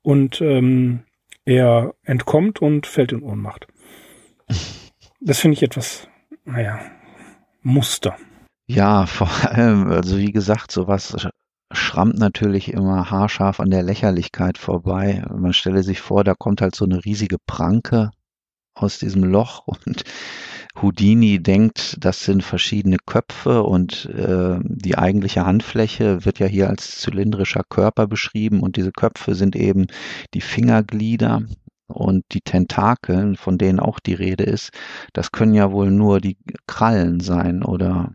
[0.03, 1.05] Und ähm,
[1.47, 3.67] er entkommt und fällt in Ohnmacht.
[5.21, 6.07] Das finde ich etwas,
[6.45, 6.81] naja,
[7.63, 8.19] Muster.
[8.69, 11.17] Ja, vor allem, also wie gesagt, sowas
[11.73, 15.25] schrammt natürlich immer haarscharf an der Lächerlichkeit vorbei.
[15.35, 18.11] Man stelle sich vor, da kommt halt so eine riesige Pranke
[18.75, 20.05] aus diesem Loch und
[20.83, 26.99] Houdini denkt, das sind verschiedene Köpfe und äh, die eigentliche Handfläche wird ja hier als
[27.01, 29.87] zylindrischer Körper beschrieben und diese Köpfe sind eben
[30.35, 31.43] die Fingerglieder
[31.89, 34.71] Und die Tentakeln, von denen auch die Rede ist,
[35.15, 38.15] das können ja wohl nur die Krallen sein oder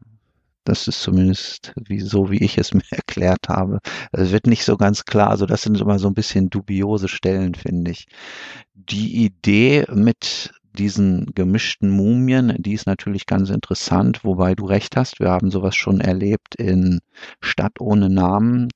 [0.63, 3.79] das ist zumindest wie, so, wie ich es mir erklärt habe.
[4.11, 5.29] Es wird nicht so ganz klar.
[5.29, 8.07] Also das sind immer so ein bisschen dubiose Stellen, finde ich.
[8.75, 15.19] Die Idee mit diesen gemischten Mumien, die ist natürlich ganz interessant, wobei du recht hast,
[15.19, 16.99] wir haben sowas schon erlebt in
[17.41, 18.69] Stadt ohne Namen.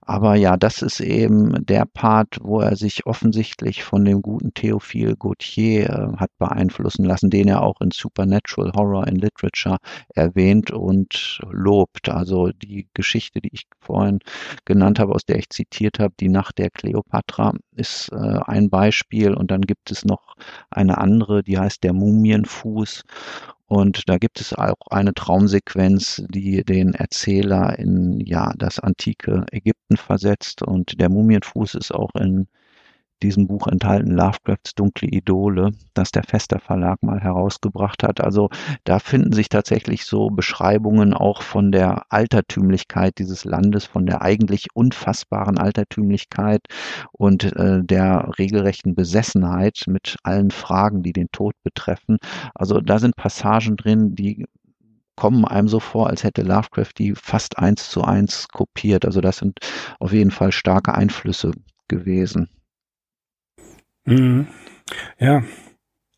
[0.00, 5.16] Aber ja, das ist eben der Part, wo er sich offensichtlich von dem guten Theophile
[5.16, 9.78] Gautier äh, hat beeinflussen lassen, den er auch in Supernatural Horror in Literature
[10.14, 12.08] erwähnt und lobt.
[12.08, 14.20] Also die Geschichte, die ich vorhin
[14.64, 19.34] genannt habe, aus der ich zitiert habe, die Nacht der Kleopatra, ist äh, ein Beispiel.
[19.34, 20.36] Und dann gibt es noch
[20.70, 23.04] eine andere, die heißt der Mumienfuß.
[23.66, 29.96] Und da gibt es auch eine Traumsequenz, die den Erzähler in ja das antike Ägypten
[29.96, 30.62] versetzt.
[30.62, 32.48] Und der Mumienfuß ist auch in
[33.22, 38.20] diesem Buch enthalten, Lovecrafts dunkle Idole, das der Fester Verlag mal herausgebracht hat.
[38.20, 38.50] Also
[38.84, 44.66] da finden sich tatsächlich so Beschreibungen auch von der Altertümlichkeit dieses Landes, von der eigentlich
[44.74, 46.62] unfassbaren Altertümlichkeit
[47.12, 52.18] und äh, der regelrechten Besessenheit mit allen Fragen, die den Tod betreffen.
[52.54, 54.44] Also da sind Passagen drin, die
[55.16, 59.04] kommen einem so vor, als hätte Lovecraft die fast eins zu eins kopiert.
[59.04, 59.58] Also das sind
[60.00, 61.52] auf jeden Fall starke Einflüsse
[61.88, 62.48] gewesen.
[64.04, 64.46] Mhm.
[65.18, 65.42] Ja.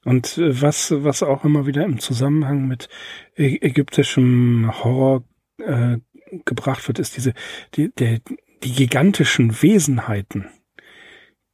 [0.05, 2.89] Und äh, was, was auch immer wieder im Zusammenhang mit
[3.37, 5.25] ägyptischem Horror
[5.59, 5.99] äh,
[6.45, 7.33] gebracht wird, ist diese,
[7.75, 8.21] die, der,
[8.63, 10.47] die gigantischen Wesenheiten,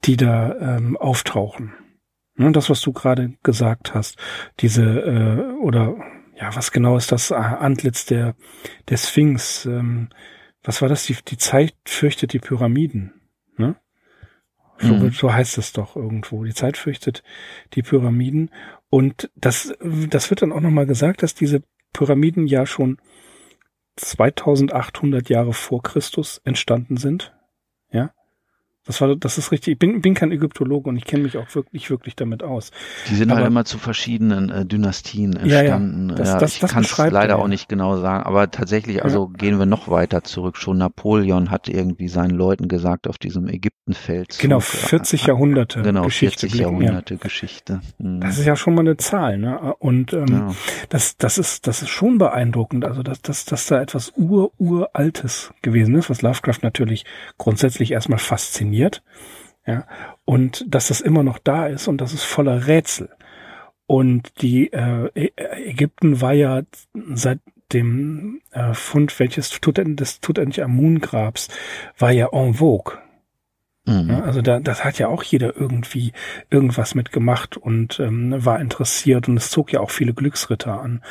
[0.04, 1.74] die da ähm, auftauchen.
[2.36, 4.16] Ne, das, was du gerade gesagt hast,
[4.60, 5.96] diese, äh, oder
[6.40, 8.34] ja, was genau ist das Antlitz der,
[8.88, 9.66] der Sphinx?
[9.66, 10.08] Ähm,
[10.62, 11.04] was war das?
[11.04, 13.19] Die, die Zeit fürchtet die Pyramiden.
[14.80, 15.10] So, mhm.
[15.10, 16.44] so heißt es doch irgendwo.
[16.44, 17.22] Die Zeit fürchtet
[17.74, 18.50] die Pyramiden.
[18.88, 21.62] Und das, das wird dann auch nochmal gesagt, dass diese
[21.92, 22.98] Pyramiden ja schon
[23.96, 27.34] 2800 Jahre vor Christus entstanden sind.
[27.92, 28.12] Ja.
[28.86, 29.72] Das war, das ist richtig.
[29.72, 32.70] Ich bin, bin kein Ägyptologe und ich kenne mich auch wirklich, wirklich damit aus.
[33.10, 36.08] Die sind halt aber, halt immer zu verschiedenen äh, Dynastien entstanden.
[36.08, 36.18] Ja, ja.
[36.18, 39.38] Das, ja das, ich kann es leider auch nicht genau sagen, aber tatsächlich, also ja.
[39.38, 40.56] gehen wir noch weiter zurück.
[40.56, 44.38] Schon Napoleon hat irgendwie seinen Leuten gesagt auf diesem Ägyptenfeld.
[44.38, 45.82] Genau, 40 äh, Jahrhunderte.
[45.82, 47.82] Genau, Geschichte 40 Jahrhunderte Geschichte.
[47.98, 48.20] Mhm.
[48.22, 49.74] Das ist ja schon mal eine Zahl, ne?
[49.78, 50.56] Und ähm,
[50.88, 52.86] das, das ist, das ist schon beeindruckend.
[52.86, 57.04] Also dass, dass, dass da etwas ur uraltes gewesen ist, was Lovecraft natürlich
[57.36, 59.02] grundsätzlich erstmal fasziniert funktioniert.
[59.66, 59.86] Ja,
[60.24, 63.10] und dass das immer noch da ist und das ist voller Rätsel.
[63.86, 66.62] Und die äh, Ägypten war ja
[67.12, 67.40] seit
[67.72, 71.48] dem äh, Fund welches Tut des Tutanchamun-Grabs
[71.98, 72.98] war ja en vogue.
[73.84, 74.08] Mhm.
[74.08, 76.12] Ja, also da, das hat ja auch jeder irgendwie
[76.50, 81.02] irgendwas mitgemacht und ähm, war interessiert und es zog ja auch viele Glücksritter an.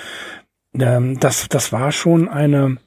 [0.74, 2.78] Ähm, das, das war schon eine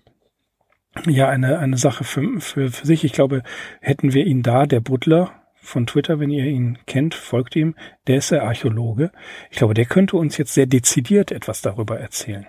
[1.06, 3.04] ja eine, eine Sache für, für, für sich.
[3.04, 3.42] Ich glaube,
[3.80, 7.74] hätten wir ihn da, der Butler von Twitter, wenn ihr ihn kennt, folgt ihm,
[8.06, 9.12] der ist der Archäologe.
[9.50, 12.46] Ich glaube, der könnte uns jetzt sehr dezidiert etwas darüber erzählen.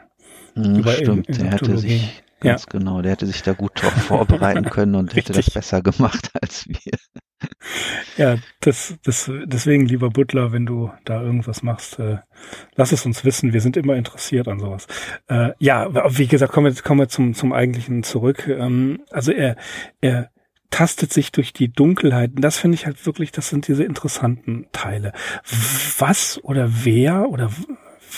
[0.56, 2.78] Hm, über stimmt, der hätte sich ganz ja.
[2.78, 6.68] genau, der hätte sich da gut drauf vorbereiten können und hätte das besser gemacht als
[6.68, 6.98] wir.
[8.18, 12.18] Ja, das, das, deswegen, lieber Butler, wenn du da irgendwas machst, äh,
[12.76, 13.54] lass es uns wissen.
[13.54, 14.88] Wir sind immer interessiert an sowas.
[15.28, 18.48] Äh, ja, wie gesagt, kommen wir, kommen wir zum, zum eigentlichen zurück.
[18.48, 19.58] Ähm, also er,
[20.00, 20.30] er
[20.70, 22.42] tastet sich durch die Dunkelheiten.
[22.42, 25.14] Das finde ich halt wirklich, das sind diese interessanten Teile.
[26.00, 27.52] Was oder wer oder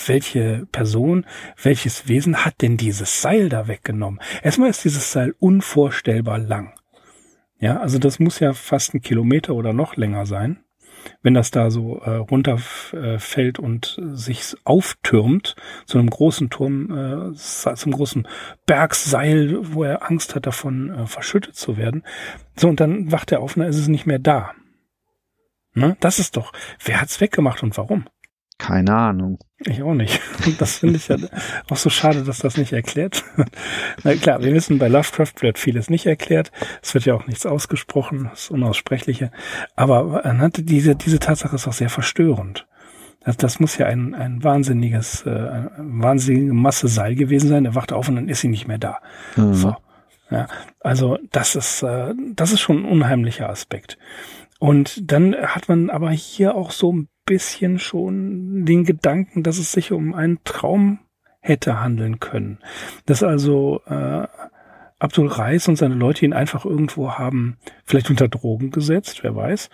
[0.06, 1.26] welche Person,
[1.62, 4.20] welches Wesen hat denn dieses Seil da weggenommen?
[4.42, 6.74] Erstmal ist dieses Seil unvorstellbar lang.
[7.58, 10.58] Ja, also das muss ja fast ein Kilometer oder noch länger sein,
[11.22, 15.56] wenn das da so äh, runterfällt und sich auftürmt
[15.86, 18.28] zu einem großen Turm, äh, zum großen
[18.66, 22.04] Bergseil, wo er Angst hat, davon äh, verschüttet zu werden.
[22.56, 24.52] So, und dann wacht er auf und dann ist es nicht mehr da.
[25.72, 25.96] Ne?
[26.00, 28.06] Das ist doch, wer hat's weggemacht und warum?
[28.58, 29.38] Keine Ahnung.
[29.58, 30.20] Ich auch nicht.
[30.58, 31.16] Das finde ich ja
[31.68, 33.50] auch so schade, dass das nicht erklärt wird.
[34.04, 36.52] Na klar, wir wissen, bei Lovecraft wird vieles nicht erklärt.
[36.82, 39.32] Es wird ja auch nichts ausgesprochen, das Unaussprechliche.
[39.74, 40.22] Aber
[40.56, 42.66] diese, diese Tatsache ist auch sehr verstörend.
[43.24, 47.64] Das, das muss ja ein, ein wahnsinniges, äh, eine wahnsinnige Masse Seil gewesen sein.
[47.64, 48.98] Er wacht auf und dann ist sie nicht mehr da.
[49.34, 49.54] Mhm.
[49.54, 49.76] So.
[50.30, 50.46] Ja,
[50.80, 53.98] also das ist, äh, das ist schon ein unheimlicher Aspekt.
[54.60, 59.72] Und dann hat man aber hier auch so ein bisschen schon den Gedanken, dass es
[59.72, 61.00] sich um einen Traum
[61.40, 62.58] hätte handeln können.
[63.04, 64.26] Dass also äh,
[64.98, 69.68] Abdul Reis und seine Leute ihn einfach irgendwo haben, vielleicht unter Drogen gesetzt, wer weiß,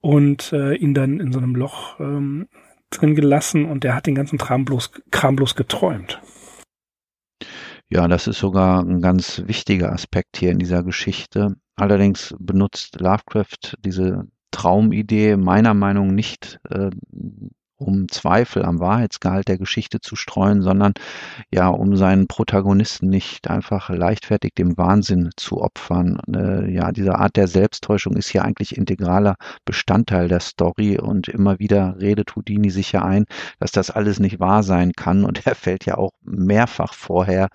[0.00, 2.48] und äh, ihn dann in so einem Loch ähm,
[2.90, 6.20] drin gelassen und der hat den ganzen Kram bloß, Kram bloß geträumt.
[7.88, 11.54] Ja, das ist sogar ein ganz wichtiger Aspekt hier in dieser Geschichte.
[11.76, 14.26] Allerdings benutzt Lovecraft diese
[14.56, 16.88] Traumidee meiner Meinung nicht äh,
[17.78, 20.94] um Zweifel am Wahrheitsgehalt der Geschichte zu streuen, sondern
[21.52, 26.18] ja, um seinen Protagonisten nicht einfach leichtfertig dem Wahnsinn zu opfern.
[26.34, 31.58] Äh, ja, diese Art der Selbsttäuschung ist hier eigentlich integraler Bestandteil der Story und immer
[31.58, 33.26] wieder redet Houdini sich ja ein,
[33.58, 37.48] dass das alles nicht wahr sein kann und er fällt ja auch mehrfach vorher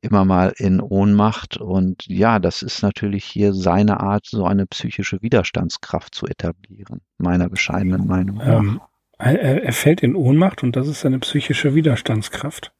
[0.00, 5.22] immer mal in Ohnmacht und ja, das ist natürlich hier seine Art, so eine psychische
[5.22, 8.60] Widerstandskraft zu etablieren, meiner bescheidenen Meinung nach.
[8.60, 8.80] Ähm
[9.18, 12.72] er, er fällt in Ohnmacht und das ist seine psychische Widerstandskraft.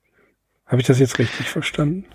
[0.67, 2.07] Habe ich das jetzt richtig verstanden?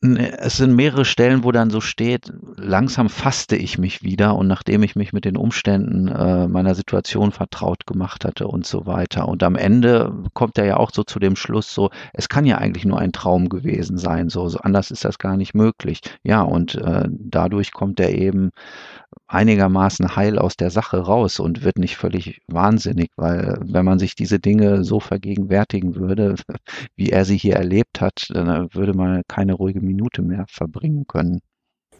[0.00, 4.84] Es sind mehrere Stellen, wo dann so steht, langsam fasste ich mich wieder und nachdem
[4.84, 9.26] ich mich mit den Umständen äh, meiner Situation vertraut gemacht hatte und so weiter.
[9.26, 12.58] Und am Ende kommt er ja auch so zu dem Schluss, so, es kann ja
[12.58, 16.00] eigentlich nur ein Traum gewesen sein, so, so anders ist das gar nicht möglich.
[16.22, 18.50] Ja, und äh, dadurch kommt er eben
[19.26, 24.14] einigermaßen heil aus der Sache raus und wird nicht völlig wahnsinnig, weil wenn man sich
[24.14, 26.36] diese Dinge so vergegenwärtigen würde,
[26.96, 31.40] wie er sie hier erlebt hat, dann würde man keine ruhige Minute mehr verbringen können.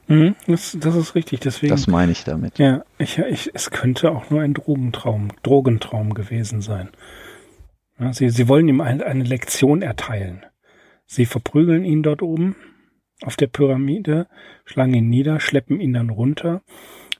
[0.07, 1.71] Mhm, das, das, ist richtig, deswegen.
[1.71, 2.59] Das meine ich damit.
[2.59, 6.89] Ja, ich, ich, es könnte auch nur ein Drogentraum, Drogentraum gewesen sein.
[7.99, 10.47] Ja, sie, sie wollen ihm ein, eine Lektion erteilen.
[11.05, 12.57] Sie verprügeln ihn dort oben
[13.23, 14.29] auf der Pyramide,
[14.65, 16.63] schlagen ihn nieder, schleppen ihn dann runter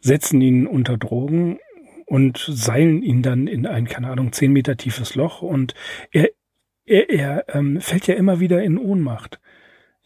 [0.01, 1.59] setzen ihn unter Drogen
[2.07, 5.75] und seilen ihn dann in ein, keine Ahnung, zehn Meter tiefes Loch und
[6.11, 6.31] er,
[6.87, 9.41] er, er ähm, fällt ja immer wieder in Ohnmacht.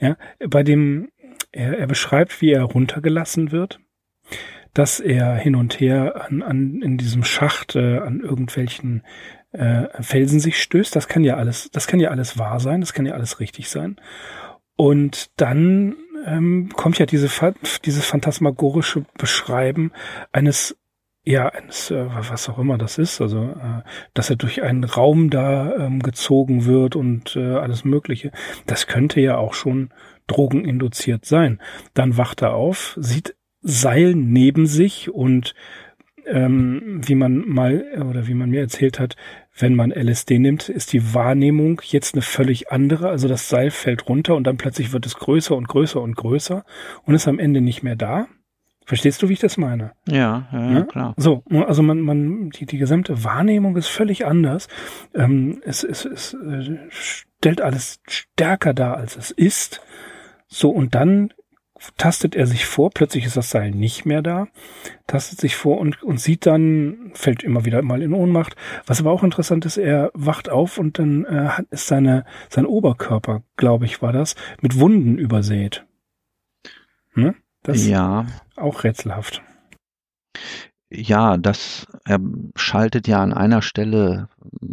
[0.00, 0.16] Ja,
[0.48, 1.10] bei dem,
[1.52, 3.78] er, er beschreibt, wie er runtergelassen wird,
[4.74, 9.04] dass er hin und her an, an in diesem Schacht äh, an irgendwelchen
[9.52, 10.96] äh, Felsen sich stößt.
[10.96, 13.68] Das kann ja alles, das kann ja alles wahr sein, das kann ja alles richtig
[13.68, 13.96] sein.
[14.82, 15.94] Und dann
[16.26, 17.30] ähm, kommt ja diese,
[17.84, 19.92] dieses phantasmagorische Beschreiben
[20.32, 20.76] eines
[21.22, 25.30] ja, eines, äh, was auch immer das ist, also äh, dass er durch einen Raum
[25.30, 28.32] da ähm, gezogen wird und äh, alles Mögliche.
[28.66, 29.90] Das könnte ja auch schon
[30.26, 31.60] drogeninduziert sein.
[31.94, 35.54] Dann wacht er auf, sieht Seil neben sich und
[36.26, 39.14] ähm, wie man mal oder wie man mir erzählt hat,
[39.56, 43.10] wenn man LSD nimmt, ist die Wahrnehmung jetzt eine völlig andere.
[43.10, 46.64] Also das Seil fällt runter und dann plötzlich wird es größer und größer und größer
[47.04, 48.28] und ist am Ende nicht mehr da.
[48.84, 49.92] Verstehst du, wie ich das meine?
[50.08, 51.14] Ja, ja, ja klar.
[51.16, 54.68] So, also man, man, die, die gesamte Wahrnehmung ist völlig anders.
[55.14, 59.80] Ähm, es, es, es äh, stellt alles stärker dar, als es ist.
[60.48, 61.32] So, und dann
[61.96, 64.48] tastet er sich vor, plötzlich ist das Seil nicht mehr da,
[65.06, 68.56] tastet sich vor und, und sieht dann, fällt immer wieder mal in Ohnmacht.
[68.86, 72.66] Was aber auch interessant ist, er wacht auf und dann äh, hat, ist seine, sein
[72.66, 75.84] Oberkörper, glaube ich, war das, mit Wunden übersät.
[77.14, 77.34] Hm?
[77.62, 78.26] Das ja.
[78.56, 79.42] auch rätselhaft.
[80.94, 82.20] Ja, das er
[82.54, 84.28] schaltet ja an einer Stelle,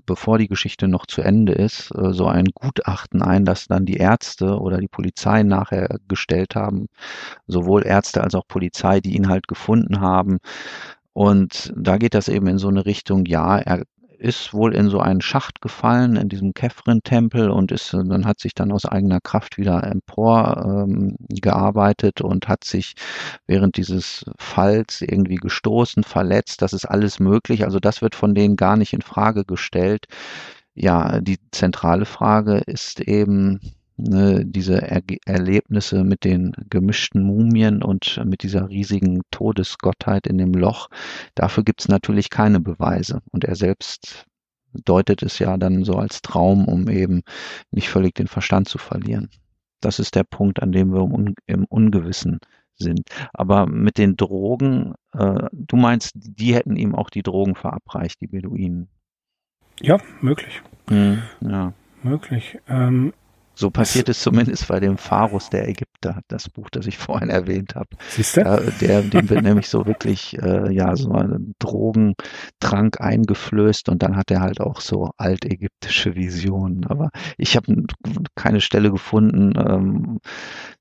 [0.06, 3.98] bevor die Geschichte noch zu Ende ist, äh, so ein Gutachten ein, das dann die
[3.98, 6.88] Ärzte oder die Polizei nachher gestellt haben,
[7.48, 10.40] sowohl Ärzte als auch Polizei, die ihn halt gefunden haben.
[11.14, 13.84] Und da geht das eben in so eine Richtung, ja, er
[14.20, 18.54] ist wohl in so einen Schacht gefallen in diesem Kefren-Tempel und ist, dann hat sich
[18.54, 21.16] dann aus eigener Kraft wieder empor ähm,
[22.22, 22.96] und hat sich
[23.48, 26.62] während dieses Falls irgendwie gestoßen, verletzt.
[26.62, 27.64] Das ist alles möglich.
[27.64, 30.06] Also das wird von denen gar nicht in Frage gestellt.
[30.76, 33.60] Ja, die zentrale Frage ist eben,
[34.02, 40.54] ne, diese er Erlebnisse mit den gemischten Mumien und mit dieser riesigen Todesgottheit in dem
[40.54, 40.90] Loch,
[41.36, 43.22] dafür gibt es natürlich keine Beweise.
[43.32, 44.26] Und er selbst
[44.74, 47.22] deutet es ja dann so als Traum, um eben
[47.72, 49.30] nicht völlig den Verstand zu verlieren.
[49.82, 51.08] Das ist der Punkt, an dem wir
[51.48, 52.40] im Ungewissen
[52.76, 53.02] sind.
[53.34, 58.28] Aber mit den Drogen, äh, du meinst, die hätten ihm auch die Drogen verabreicht, die
[58.28, 58.90] Beduinen?
[59.82, 60.62] Ja, möglich.
[60.90, 61.74] Hm, ja.
[62.04, 62.60] Möglich.
[62.68, 63.14] Ähm,
[63.60, 67.76] so passiert es zumindest bei dem Pharus der Ägypter, das Buch, das ich vorhin erwähnt
[67.76, 67.90] habe.
[68.08, 68.42] Siehst du?
[68.42, 74.16] Äh, der, dem wird nämlich so wirklich, äh, ja, so ein Drogentrank eingeflößt und dann
[74.16, 76.86] hat er halt auch so altägyptische Visionen.
[76.86, 77.84] Aber ich habe
[78.36, 80.20] keine Stelle gefunden, ähm,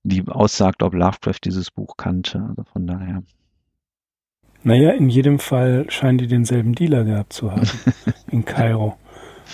[0.04, 2.46] die aussagt, ob Lovecraft dieses Buch kannte.
[2.48, 3.24] Also von daher.
[4.62, 7.68] Naja, in jedem Fall scheinen die denselben Dealer gehabt zu haben
[8.30, 8.96] in Kairo.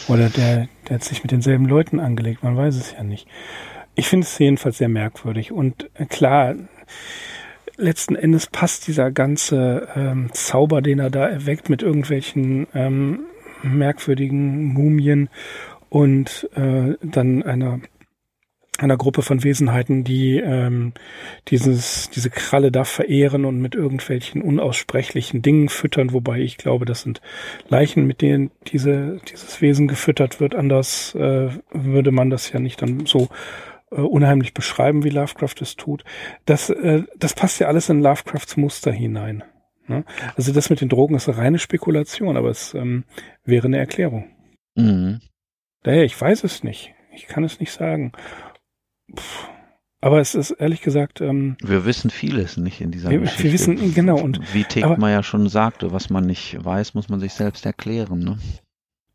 [0.08, 3.26] Oder der, der hat sich mit denselben Leuten angelegt, man weiß es ja nicht.
[3.94, 5.52] Ich finde es jedenfalls sehr merkwürdig.
[5.52, 6.54] Und äh, klar,
[7.76, 13.20] letzten Endes passt dieser ganze ähm, Zauber, den er da erweckt mit irgendwelchen ähm,
[13.62, 15.28] merkwürdigen Mumien
[15.88, 17.80] und äh, dann einer
[18.78, 20.92] einer Gruppe von Wesenheiten, die ähm,
[21.48, 27.02] dieses, diese Kralle da verehren und mit irgendwelchen unaussprechlichen Dingen füttern, wobei ich glaube, das
[27.02, 27.20] sind
[27.68, 30.54] Leichen, mit denen diese, dieses Wesen gefüttert wird.
[30.54, 33.28] Anders äh, würde man das ja nicht dann so
[33.90, 36.04] äh, unheimlich beschreiben, wie Lovecraft es tut.
[36.44, 39.44] Das, äh, das passt ja alles in Lovecrafts Muster hinein.
[39.86, 40.04] Ne?
[40.36, 43.04] Also das mit den Drogen ist eine reine Spekulation, aber es ähm,
[43.44, 44.30] wäre eine Erklärung.
[44.74, 45.20] Mhm.
[45.82, 46.94] Daher, ich weiß es nicht.
[47.14, 48.12] Ich kann es nicht sagen.
[49.14, 49.22] Puh.
[50.04, 51.22] Aber es ist ehrlich gesagt.
[51.22, 53.44] Ähm, wir wissen vieles nicht in dieser wir, Geschichte.
[53.44, 57.20] Wir wissen genau und wie Tegma ja schon sagte, was man nicht weiß, muss man
[57.20, 58.18] sich selbst erklären.
[58.18, 58.38] Ne?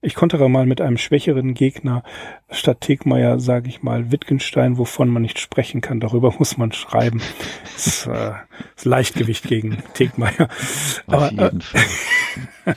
[0.02, 2.04] Ich konnte aber mal mit einem schwächeren Gegner
[2.50, 7.22] statt Tegmeier, sage ich mal, Wittgenstein, wovon man nicht sprechen kann, darüber muss man schreiben.
[7.76, 8.32] das ist, äh,
[8.76, 10.48] ist Leichtgewicht gegen Tegmeier.
[11.06, 11.82] Aber, Auf jeden Fall.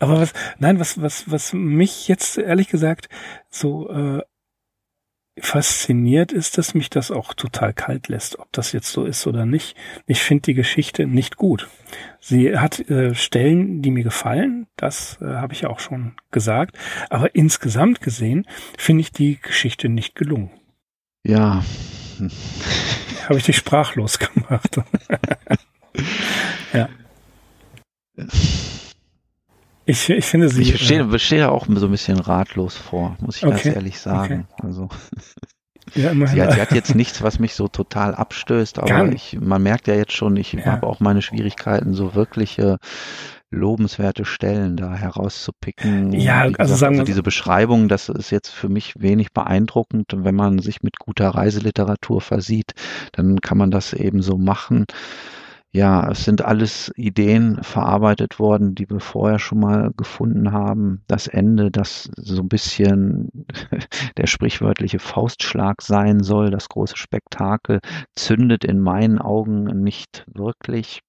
[0.00, 3.08] aber was, nein, was, was, was mich jetzt ehrlich gesagt
[3.50, 4.22] so äh,
[5.38, 9.46] fasziniert ist, dass mich das auch total kalt lässt, ob das jetzt so ist oder
[9.46, 9.76] nicht.
[10.06, 11.68] Ich finde die Geschichte nicht gut.
[12.20, 16.76] Sie hat äh, Stellen, die mir gefallen, das äh, habe ich ja auch schon gesagt,
[17.08, 20.50] aber insgesamt gesehen finde ich die Geschichte nicht gelungen.
[21.24, 21.64] Ja.
[23.28, 24.80] Habe ich dich sprachlos gemacht.
[26.72, 26.88] ja.
[29.84, 30.62] Ich, ich finde sie.
[30.62, 34.00] Ich stehe, äh, stehe auch so ein bisschen ratlos vor, muss ich okay, ganz ehrlich
[34.00, 34.46] sagen.
[34.52, 34.66] Okay.
[34.66, 34.88] Also.
[35.94, 39.62] Ja, sie, hat, sie hat jetzt nichts, was mich so total abstößt, aber ich, man
[39.62, 40.64] merkt ja jetzt schon, ich ja.
[40.64, 42.78] habe auch meine Schwierigkeiten, so wirkliche
[43.50, 46.12] lobenswerte Stellen da herauszupicken.
[46.12, 50.12] Ja, gesagt, also sagen also diese Beschreibung, das ist jetzt für mich wenig beeindruckend.
[50.16, 52.72] Wenn man sich mit guter Reiseliteratur versieht,
[53.12, 54.86] dann kann man das eben so machen
[55.74, 61.02] ja, es sind alles Ideen verarbeitet worden, die wir vorher schon mal gefunden haben.
[61.06, 63.30] Das Ende, das so ein bisschen
[64.18, 67.80] der sprichwörtliche Faustschlag sein soll, das große Spektakel,
[68.14, 71.00] zündet in meinen Augen nicht wirklich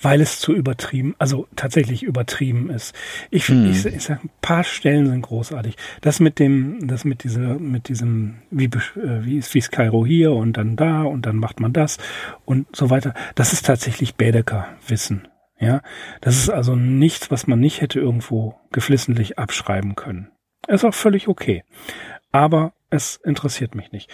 [0.00, 2.94] weil es zu übertrieben, also tatsächlich übertrieben ist.
[3.30, 3.70] Ich, hm.
[3.70, 5.76] ich, ich sag, ein paar Stellen sind großartig.
[6.00, 10.06] Das mit dem, das mit dieser, mit diesem, wie, äh, wie ist, wie ist Kairo
[10.06, 11.98] hier und dann da und dann macht man das
[12.44, 13.14] und so weiter.
[13.34, 15.28] Das ist tatsächlich Bädeker-Wissen.
[15.58, 15.80] Ja,
[16.20, 20.30] das ist also nichts, was man nicht hätte irgendwo geflissentlich abschreiben können.
[20.68, 21.64] Ist auch völlig okay.
[22.30, 24.10] Aber es interessiert mich nicht.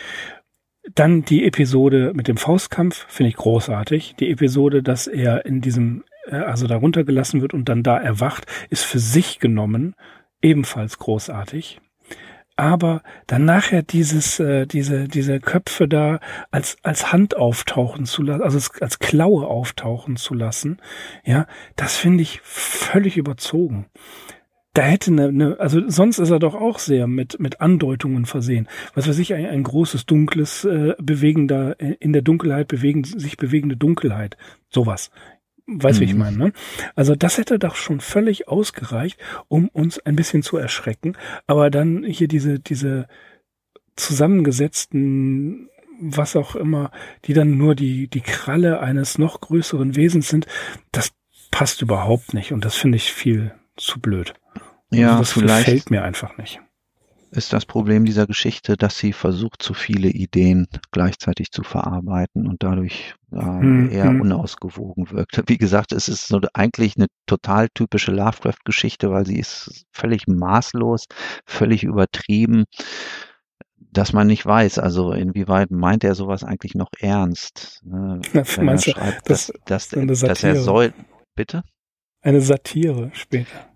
[0.95, 4.17] Dann die Episode mit dem Faustkampf finde ich großartig.
[4.19, 8.47] Die Episode, dass er in diesem, äh, also da runtergelassen wird und dann da erwacht,
[8.69, 9.95] ist für sich genommen
[10.43, 11.81] ebenfalls großartig.
[12.57, 16.21] Aber dann nachher dieses, äh, diese, diese Köpfe da
[16.51, 20.79] als, als Hand auftauchen zu lassen, also als, als Klaue auftauchen zu lassen,
[21.25, 23.87] ja, das finde ich völlig überzogen
[24.75, 28.69] da hätte eine, eine, also sonst ist er doch auch sehr mit, mit Andeutungen versehen.
[28.95, 33.37] Was weiß ich, ein, ein großes, dunkles, äh, bewegender, äh, in der Dunkelheit bewegen, sich
[33.37, 34.37] bewegende Dunkelheit.
[34.71, 35.11] Sowas.
[35.67, 36.07] Weißt du, mhm.
[36.07, 36.19] wie ich mhm.
[36.19, 36.53] meine, ne?
[36.95, 39.19] Also das hätte doch schon völlig ausgereicht,
[39.49, 41.17] um uns ein bisschen zu erschrecken.
[41.47, 43.09] Aber dann hier diese, diese
[43.97, 45.69] zusammengesetzten,
[46.01, 46.91] was auch immer,
[47.27, 50.47] die dann nur die, die Kralle eines noch größeren Wesens sind,
[50.93, 51.13] das
[51.51, 52.53] passt überhaupt nicht.
[52.53, 54.35] Und das finde ich viel zu blöd.
[54.93, 56.61] Ja, also das vielleicht gefällt mir einfach nicht.
[57.31, 62.63] Ist das Problem dieser Geschichte, dass sie versucht, zu viele Ideen gleichzeitig zu verarbeiten und
[62.63, 64.21] dadurch äh, hm, eher hm.
[64.21, 65.43] unausgewogen wirkt.
[65.47, 71.07] Wie gesagt, es ist so eigentlich eine total typische Lovecraft-Geschichte, weil sie ist völlig maßlos,
[71.47, 72.65] völlig übertrieben,
[73.79, 77.81] dass man nicht weiß, also inwieweit meint er sowas eigentlich noch ernst.
[77.83, 78.21] Ne?
[78.33, 80.93] Wenn er schreibt, das, dass, dass, dass er soll.
[81.35, 81.63] Bitte?
[82.21, 83.72] Eine Satire später.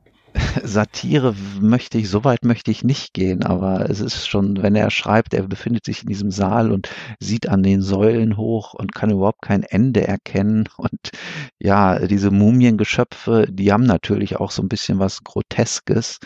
[0.63, 4.91] Satire möchte ich, so weit möchte ich nicht gehen, aber es ist schon, wenn er
[4.91, 6.89] schreibt, er befindet sich in diesem Saal und
[7.21, 10.69] sieht an den Säulen hoch und kann überhaupt kein Ende erkennen.
[10.77, 11.11] Und
[11.59, 16.19] ja, diese Mumiengeschöpfe, die haben natürlich auch so ein bisschen was Groteskes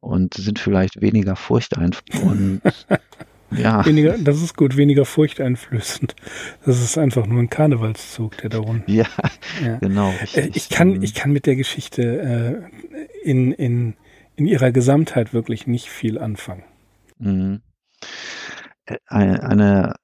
[0.00, 2.62] und sind vielleicht weniger furchteinflößend.
[3.50, 3.84] Ja.
[3.86, 6.14] Weniger, das ist gut, weniger furchteinflößend.
[6.66, 8.90] Das ist einfach nur ein Karnevalszug, der da unten.
[8.90, 9.06] Ja,
[9.64, 9.78] ja.
[9.78, 10.12] genau.
[10.20, 10.56] Richtig.
[10.56, 12.97] Ich kann, ich kann mit der Geschichte äh,
[13.28, 13.94] in, in,
[14.36, 16.64] in ihrer Gesamtheit wirklich nicht viel anfangen.
[17.18, 17.60] Mhm.
[19.06, 19.94] Eine, eine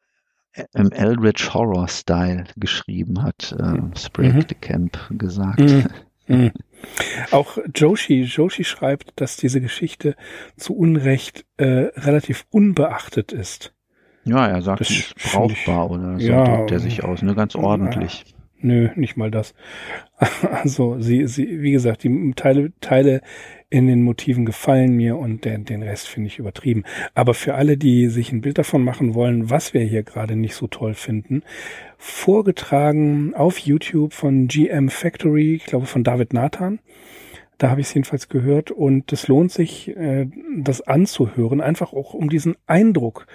[0.72, 4.46] im Eldritch Horror Style geschrieben hat, äh, Sprague mhm.
[4.46, 5.60] de Camp gesagt.
[5.60, 5.86] Mhm.
[6.26, 6.52] Mhm.
[7.32, 10.16] Auch Joshi, Joshi schreibt, dass diese Geschichte
[10.56, 13.74] zu Unrecht äh, relativ unbeachtet ist.
[14.24, 17.54] Ja, er sagt, es ist brauchbar oder so ja, drückt er sich aus, ne, ganz
[17.54, 18.33] ordentlich.
[18.64, 19.54] Nö, nicht mal das.
[20.50, 23.20] Also, sie, sie, wie gesagt, die Teile, Teile
[23.68, 26.84] in den Motiven gefallen mir und den, den Rest finde ich übertrieben.
[27.14, 30.54] Aber für alle, die sich ein Bild davon machen wollen, was wir hier gerade nicht
[30.54, 31.42] so toll finden,
[31.98, 36.78] vorgetragen auf YouTube von GM Factory, ich glaube von David Nathan.
[37.58, 42.14] Da habe ich es jedenfalls gehört und es lohnt sich, äh, das anzuhören, einfach auch
[42.14, 43.26] um diesen Eindruck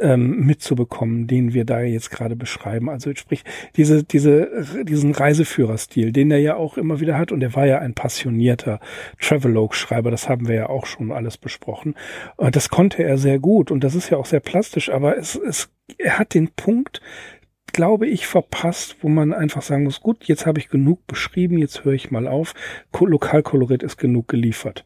[0.00, 2.88] ähm, mitzubekommen, den wir da jetzt gerade beschreiben.
[2.88, 3.44] Also sprich,
[3.76, 7.78] diese, diese, diesen Reiseführerstil, den er ja auch immer wieder hat, und er war ja
[7.78, 8.80] ein passionierter
[9.20, 11.94] Travelogue-Schreiber, das haben wir ja auch schon alles besprochen.
[12.36, 15.36] Und das konnte er sehr gut und das ist ja auch sehr plastisch, aber es,
[15.36, 17.00] es, er hat den Punkt,
[17.72, 21.84] glaube ich, verpasst, wo man einfach sagen muss, gut, jetzt habe ich genug beschrieben, jetzt
[21.84, 22.54] höre ich mal auf.
[22.98, 24.84] Lokalkolorit ist genug geliefert.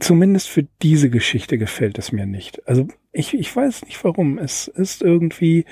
[0.00, 2.66] Zumindest für diese Geschichte gefällt es mir nicht.
[2.68, 4.38] Also ich, ich weiß nicht warum.
[4.38, 5.64] Es ist irgendwie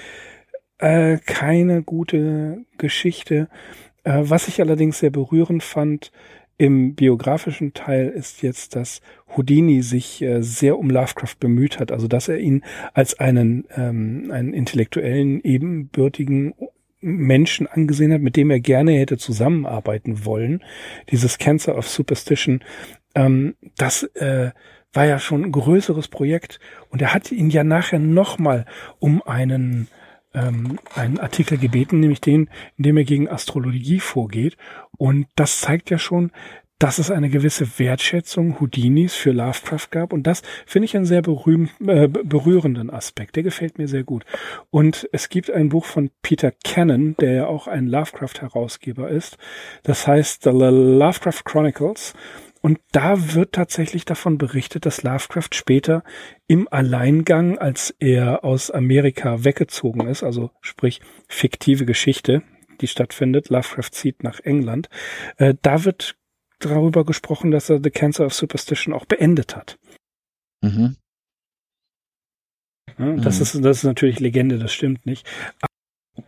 [0.79, 3.49] äh, keine gute Geschichte.
[4.05, 6.13] Äh, was ich allerdings sehr berührend fand
[6.59, 9.03] im biografischen Teil ist jetzt, dass
[9.37, 11.93] Houdini sich äh, sehr um Lovecraft bemüht hat.
[11.93, 12.65] Also dass er ihn
[12.95, 16.55] als einen, ähm, einen intellektuellen, ebenbürtigen
[17.01, 20.65] Menschen angesehen hat, mit dem er gerne hätte zusammenarbeiten wollen.
[21.11, 22.65] Dieses Cancer of Superstition,
[23.17, 24.53] ähm, das äh,
[24.93, 26.61] war ja schon ein größeres Projekt
[26.91, 28.67] und er hat ihn ja nachher nochmal
[29.01, 29.89] um einen
[30.35, 34.57] ähm, einen Artikel gebeten, nämlich den, in dem er gegen Astrologie vorgeht.
[34.99, 36.31] Und das zeigt ja schon,
[36.79, 40.13] dass es eine gewisse Wertschätzung Houdinis für Lovecraft gab.
[40.13, 43.37] Und das finde ich einen sehr berühm, äh, berührenden Aspekt.
[43.37, 44.25] Der gefällt mir sehr gut.
[44.71, 49.39] Und es gibt ein Buch von Peter Cannon, der ja auch ein Lovecraft-Herausgeber ist.
[49.85, 52.13] Das heißt The Lovecraft Chronicles.
[52.67, 56.03] Und da wird tatsächlich davon berichtet, dass Lovecraft später
[56.49, 62.43] im Alleingang, als er aus Amerika weggezogen ist, also sprich fiktive Geschichte,
[62.81, 64.89] die stattfindet, Lovecraft zieht nach England,
[65.37, 66.17] äh, da wird
[66.59, 69.79] darüber gesprochen, dass er The Cancer of Superstition auch beendet hat.
[70.61, 70.97] Mhm.
[72.99, 73.43] Ja, das, mhm.
[73.43, 75.25] ist, das ist natürlich Legende, das stimmt nicht.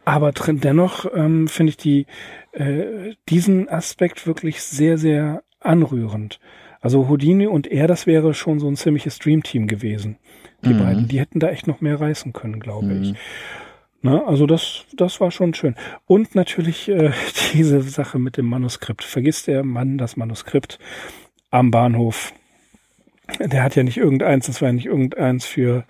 [0.05, 2.07] Aber dennoch ähm, finde ich die,
[2.53, 6.41] äh, diesen Aspekt wirklich sehr, sehr anrührend.
[6.81, 10.17] Also Houdini und er, das wäre schon so ein ziemliches Dreamteam gewesen.
[10.65, 10.79] Die mhm.
[10.79, 13.03] beiden, die hätten da echt noch mehr reißen können, glaube mhm.
[13.03, 13.15] ich.
[14.01, 15.75] Na, also das, das war schon schön.
[16.07, 17.11] Und natürlich äh,
[17.53, 19.03] diese Sache mit dem Manuskript.
[19.03, 20.79] Vergisst der Mann das Manuskript
[21.51, 22.33] am Bahnhof.
[23.41, 25.85] Der hat ja nicht irgendeins, das war ja nicht irgendeins für,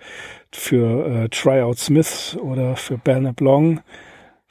[0.51, 3.79] für äh, Tryout Smith oder für Bernard Long,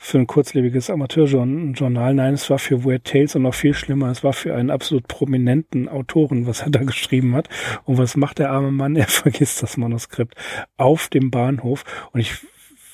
[0.00, 2.14] für ein kurzlebiges Amateurjournal.
[2.14, 4.08] Nein, es war für Weird Tales und noch viel schlimmer.
[4.10, 7.48] Es war für einen absolut prominenten Autoren, was er da geschrieben hat.
[7.84, 8.94] Und was macht der arme Mann?
[8.94, 10.34] Er vergisst das Manuskript
[10.76, 11.84] auf dem Bahnhof.
[12.12, 12.32] Und ich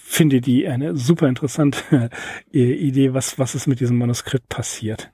[0.04, 2.08] finde die eine super interessante
[2.52, 5.10] Idee, was, was ist mit diesem Manuskript passiert.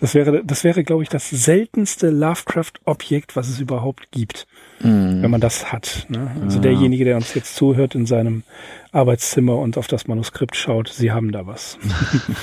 [0.00, 4.46] das wäre, das wäre, glaube ich, das seltenste Lovecraft-Objekt, was es überhaupt gibt.
[4.82, 5.22] Mm.
[5.22, 6.06] Wenn man das hat.
[6.08, 6.30] Ne?
[6.42, 6.62] Also ja.
[6.62, 8.44] derjenige, der uns jetzt zuhört in seinem
[8.92, 11.78] Arbeitszimmer und auf das Manuskript schaut, Sie haben da was.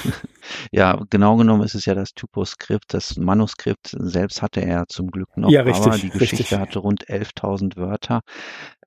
[0.72, 2.94] ja, genau genommen ist es ja das Typoskript.
[2.94, 6.60] Das Manuskript selbst hatte er zum Glück noch, ja, richtig, aber die Geschichte richtig.
[6.60, 8.22] hatte rund 11.000 Wörter.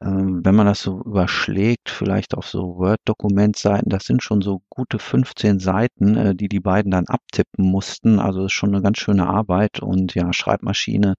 [0.00, 4.98] Ähm, wenn man das so überschlägt, vielleicht auf so Word-Dokumentseiten, das sind schon so gute
[4.98, 8.20] 15 Seiten, äh, die die beiden dann abtippen mussten.
[8.20, 11.16] Also ist schon eine ganz schöne Arbeit und ja, Schreibmaschine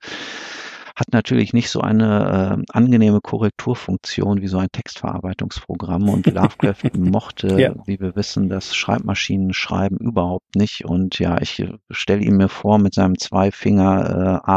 [0.96, 6.10] hat natürlich nicht so eine äh, angenehme Korrekturfunktion wie so ein Textverarbeitungsprogramm.
[6.10, 7.74] Und Lovecraft mochte, ja.
[7.86, 10.86] wie wir wissen, das Schreibmaschinen schreiben überhaupt nicht.
[10.86, 14.50] Und ja, ich stelle ihn mir vor mit seinem Zweifinger äh,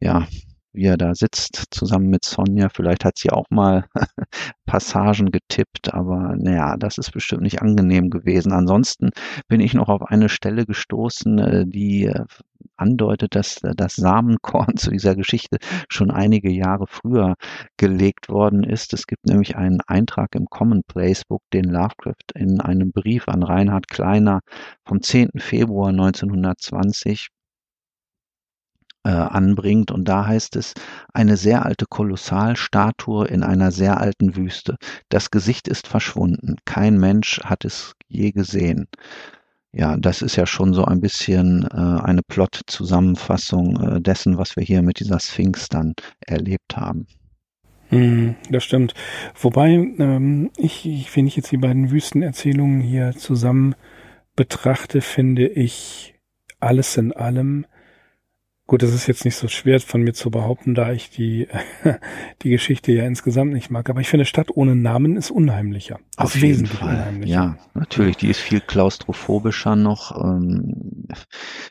[0.00, 0.26] ja,
[0.72, 2.68] wie er da sitzt, zusammen mit Sonja.
[2.68, 3.84] Vielleicht hat sie auch mal
[4.66, 8.52] Passagen getippt, aber naja, das ist bestimmt nicht angenehm gewesen.
[8.52, 9.10] Ansonsten
[9.48, 12.24] bin ich noch auf eine Stelle gestoßen, äh, die äh,
[12.76, 15.58] andeutet, dass äh, das Samenkorn zu dieser Geschichte
[15.88, 17.34] schon einige Jahre früher
[17.76, 18.92] gelegt worden ist.
[18.92, 23.88] Es gibt nämlich einen Eintrag im Commonplace Book, den Lovecraft in einem Brief an Reinhard
[23.88, 24.40] Kleiner
[24.86, 25.30] vom 10.
[25.38, 27.28] Februar 1920
[29.04, 29.90] äh, anbringt.
[29.90, 30.74] Und da heißt es,
[31.12, 34.76] eine sehr alte Kolossalstatue in einer sehr alten Wüste.
[35.08, 36.56] Das Gesicht ist verschwunden.
[36.64, 38.88] Kein Mensch hat es je gesehen.
[39.74, 44.62] Ja, das ist ja schon so ein bisschen äh, eine Plot-Zusammenfassung äh, dessen, was wir
[44.62, 47.06] hier mit dieser Sphinx dann erlebt haben.
[47.88, 48.92] Hm, das stimmt.
[49.34, 53.74] Wobei, ähm, ich, ich, wenn ich jetzt die beiden Wüstenerzählungen hier zusammen
[54.36, 56.14] betrachte, finde ich
[56.60, 57.66] alles in allem
[58.68, 61.48] Gut, das ist jetzt nicht so schwer von mir zu behaupten, da ich die,
[62.42, 63.90] die Geschichte ja insgesamt nicht mag.
[63.90, 65.98] Aber ich finde, Stadt ohne Namen ist unheimlicher.
[66.16, 67.20] Auf ist jeden Fall.
[67.24, 68.18] Ja, natürlich.
[68.18, 70.16] Die ist viel klaustrophobischer noch.
[70.16, 71.06] Ähm,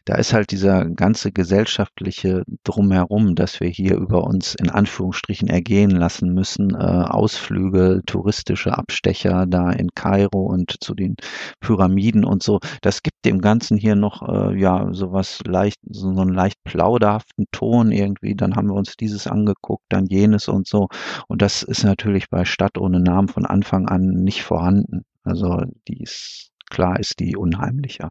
[0.06, 5.92] da ist halt dieser ganze gesellschaftliche Drumherum, dass wir hier über uns in Anführungsstrichen ergehen
[5.92, 6.76] lassen müssen.
[6.76, 11.16] Äh, Ausflüge, touristische Abstecher da in Kairo und zu den
[11.62, 12.60] Pyramiden und so.
[12.82, 17.46] Das gibt dem Ganzen hier noch, äh, ja, sowas leicht, so, so ein leicht plauderhaften
[17.52, 20.88] Ton irgendwie, dann haben wir uns dieses angeguckt, dann jenes und so.
[21.28, 25.04] Und das ist natürlich bei Stadt ohne Namen von Anfang an nicht vorhanden.
[25.24, 28.10] Also die ist, klar ist die unheimlicher.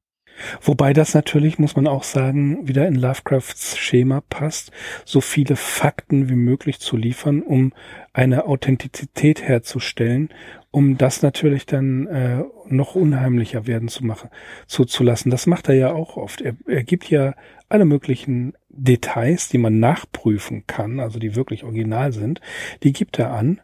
[0.62, 4.71] Wobei das natürlich, muss man auch sagen, wieder in Lovecrafts Schema passt,
[5.05, 7.73] so viele Fakten wie möglich zu liefern, um
[8.12, 10.31] eine Authentizität herzustellen,
[10.71, 14.31] um das natürlich dann äh, noch unheimlicher werden zu machen,
[14.66, 15.31] zuzulassen.
[15.31, 16.41] Das macht er ja auch oft.
[16.41, 17.35] Er, er gibt ja
[17.68, 22.41] alle möglichen Details, die man nachprüfen kann, also die wirklich original sind,
[22.83, 23.61] die gibt er an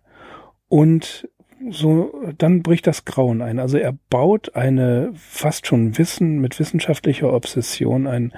[0.69, 1.29] und
[1.71, 3.59] so, dann bricht das Grauen ein.
[3.59, 8.33] Also er baut eine fast schon Wissen mit wissenschaftlicher Obsession ein,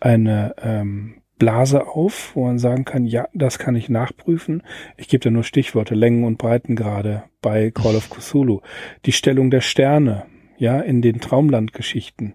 [0.00, 4.62] eine ähm, Blase auf, wo man sagen kann, ja, das kann ich nachprüfen.
[4.96, 8.60] Ich gebe da nur Stichworte, Längen und Breitengrade bei Call of Cthulhu.
[9.06, 10.24] Die Stellung der Sterne,
[10.56, 12.34] ja, in den Traumlandgeschichten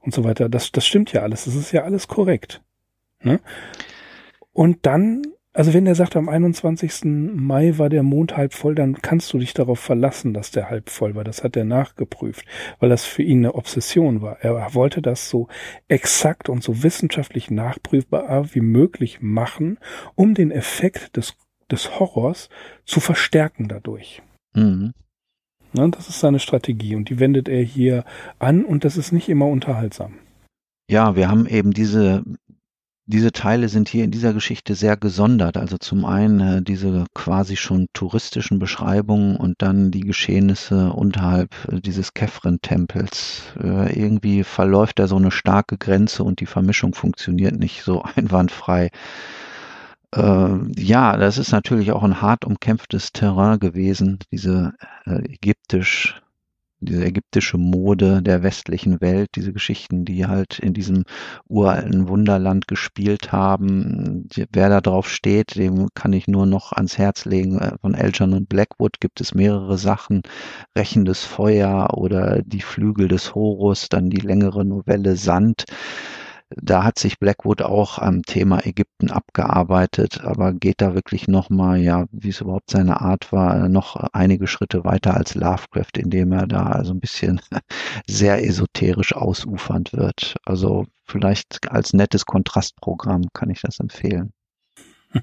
[0.00, 0.48] und so weiter.
[0.48, 1.46] Das, das stimmt ja alles.
[1.46, 2.62] Das ist ja alles korrekt.
[3.24, 3.40] Ne?
[4.52, 5.22] Und dann,
[5.52, 7.04] also wenn er sagt, am 21.
[7.04, 10.90] Mai war der Mond halb voll, dann kannst du dich darauf verlassen, dass der halb
[10.90, 11.24] voll war.
[11.24, 12.46] Das hat er nachgeprüft,
[12.78, 14.40] weil das für ihn eine Obsession war.
[14.40, 15.48] Er wollte das so
[15.88, 19.78] exakt und so wissenschaftlich nachprüfbar wie möglich machen,
[20.14, 21.34] um den Effekt des,
[21.70, 22.48] des Horrors
[22.84, 24.22] zu verstärken dadurch.
[24.54, 24.92] Mhm.
[25.72, 28.04] Ne, das ist seine Strategie und die wendet er hier
[28.38, 30.14] an und das ist nicht immer unterhaltsam.
[30.88, 32.22] Ja, wir haben eben diese
[33.06, 35.56] diese Teile sind hier in dieser Geschichte sehr gesondert.
[35.56, 41.80] Also zum einen äh, diese quasi schon touristischen Beschreibungen und dann die Geschehnisse unterhalb äh,
[41.80, 43.42] dieses Kefren-Tempels.
[43.62, 48.90] Äh, irgendwie verläuft da so eine starke Grenze und die Vermischung funktioniert nicht so einwandfrei.
[50.14, 54.72] Äh, ja, das ist natürlich auch ein hart umkämpftes Terrain gewesen, diese
[55.04, 56.22] äh, ägyptisch
[56.84, 61.04] diese ägyptische Mode der westlichen Welt, diese Geschichten, die halt in diesem
[61.48, 64.28] uralten Wunderland gespielt haben.
[64.52, 67.58] Wer da drauf steht, dem kann ich nur noch ans Herz legen.
[67.58, 70.22] Äh, von Elgin und Blackwood gibt es mehrere Sachen.
[70.76, 75.64] Rächendes Feuer oder die Flügel des Horus, dann die längere Novelle Sand.
[76.56, 82.06] Da hat sich Blackwood auch am Thema Ägypten abgearbeitet, aber geht da wirklich nochmal, ja,
[82.12, 86.66] wie es überhaupt seine Art war, noch einige Schritte weiter als Lovecraft, indem er da
[86.66, 87.40] also ein bisschen
[88.06, 90.36] sehr esoterisch ausufernd wird.
[90.44, 94.32] Also vielleicht als nettes Kontrastprogramm kann ich das empfehlen.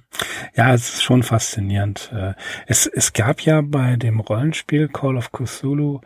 [0.55, 2.11] Ja, es ist schon faszinierend.
[2.13, 2.33] Äh,
[2.65, 5.99] es, es gab ja bei dem Rollenspiel Call of Cthulhu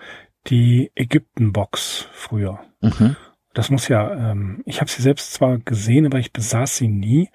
[0.48, 2.60] die Ägypten-Box früher.
[2.82, 3.16] Mhm.
[3.56, 7.30] Das muss ja, ähm, ich habe sie selbst zwar gesehen, aber ich besaß sie nie.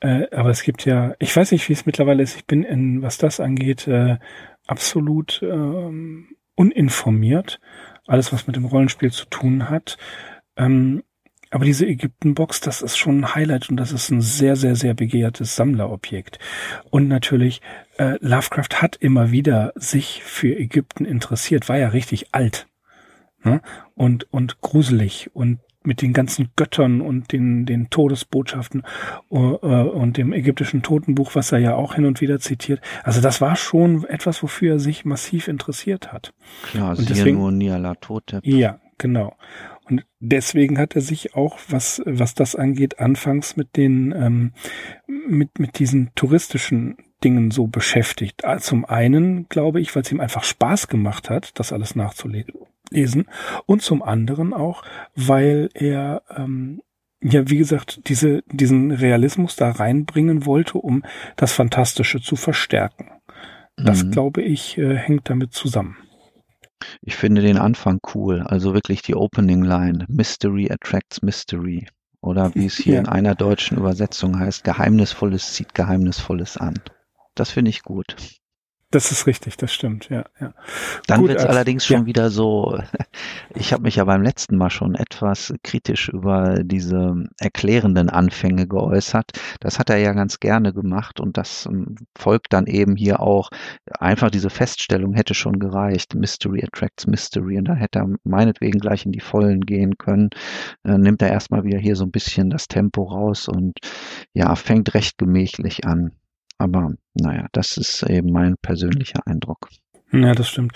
[0.00, 2.36] Äh, aber es gibt ja, ich weiß nicht, wie es mittlerweile ist.
[2.36, 4.18] Ich bin in, was das angeht, äh,
[4.66, 7.60] absolut ähm, uninformiert.
[8.06, 9.96] Alles, was mit dem Rollenspiel zu tun hat.
[10.56, 11.04] Ähm,
[11.50, 14.92] aber diese Ägypten-Box, das ist schon ein Highlight und das ist ein sehr, sehr, sehr
[14.94, 16.40] begehrtes Sammlerobjekt.
[16.90, 17.60] Und natürlich,
[17.96, 22.66] äh, Lovecraft hat immer wieder sich für Ägypten interessiert, war ja richtig alt.
[23.44, 23.60] Ne?
[23.94, 28.82] Und, und gruselig und mit den ganzen Göttern und den, den Todesbotschaften
[29.30, 32.80] uh, uh, und dem ägyptischen Totenbuch, was er ja auch hin und wieder zitiert.
[33.02, 36.32] Also das war schon etwas, wofür er sich massiv interessiert hat.
[36.62, 38.46] Klar, und deswegen, nur Niala Totep.
[38.46, 39.36] Ja, genau.
[39.86, 44.52] Und deswegen hat er sich auch, was, was das angeht, anfangs mit den, ähm,
[45.06, 48.42] mit, mit diesen touristischen Dingen so beschäftigt.
[48.60, 52.54] Zum einen, glaube ich, weil es ihm einfach Spaß gemacht hat, das alles nachzulesen
[52.90, 53.26] lesen
[53.66, 54.82] und zum anderen auch,
[55.14, 56.80] weil er ähm,
[57.26, 61.04] ja, wie gesagt, diese, diesen Realismus da reinbringen wollte, um
[61.36, 63.10] das Fantastische zu verstärken.
[63.76, 64.10] Das, mhm.
[64.10, 65.96] glaube ich, äh, hängt damit zusammen.
[67.00, 68.42] Ich finde den Anfang cool.
[68.42, 70.04] Also wirklich die Opening Line.
[70.08, 71.88] Mystery attracts mystery.
[72.20, 73.00] Oder wie es hier ja.
[73.00, 76.74] in einer deutschen Übersetzung heißt, Geheimnisvolles zieht Geheimnisvolles an.
[77.34, 78.16] Das finde ich gut.
[78.94, 80.24] Das ist richtig, das stimmt, ja.
[80.40, 80.54] ja.
[81.08, 82.06] Dann wird es allerdings schon ja.
[82.06, 82.78] wieder so,
[83.56, 89.32] ich habe mich ja beim letzten Mal schon etwas kritisch über diese erklärenden Anfänge geäußert.
[89.58, 93.50] Das hat er ja ganz gerne gemacht und das ähm, folgt dann eben hier auch.
[93.98, 96.14] Einfach diese Feststellung hätte schon gereicht.
[96.14, 100.30] Mystery attracts Mystery und dann hätte er meinetwegen gleich in die Vollen gehen können.
[100.84, 103.76] Äh, nimmt er erstmal wieder hier so ein bisschen das Tempo raus und
[104.34, 106.12] ja, fängt recht gemächlich an.
[106.58, 109.68] Aber naja, das ist eben mein persönlicher Eindruck.
[110.12, 110.72] Ja, das stimmt.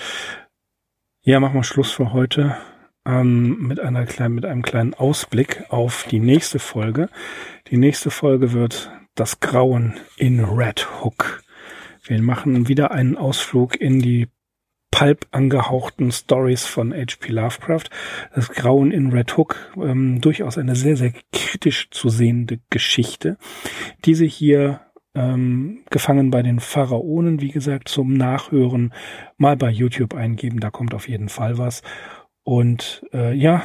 [1.23, 2.57] Ja, machen wir Schluss für heute
[3.05, 7.09] ähm, mit, einer kleinen, mit einem kleinen Ausblick auf die nächste Folge.
[7.69, 11.43] Die nächste Folge wird das Grauen in Red Hook.
[12.03, 14.29] Wir machen wieder einen Ausflug in die
[14.91, 17.33] pulp angehauchten Stories von H.P.
[17.33, 17.85] Lovecraft.
[18.35, 23.37] Das Grauen in Red Hook, ähm, durchaus eine sehr, sehr kritisch zu sehende Geschichte,
[24.05, 24.81] die sich hier
[25.19, 28.93] ähm, gefangen bei den Pharaonen, wie gesagt, zum Nachhören
[29.37, 31.83] mal bei YouTube eingeben, da kommt auf jeden Fall was.
[32.45, 33.63] Und äh, ja,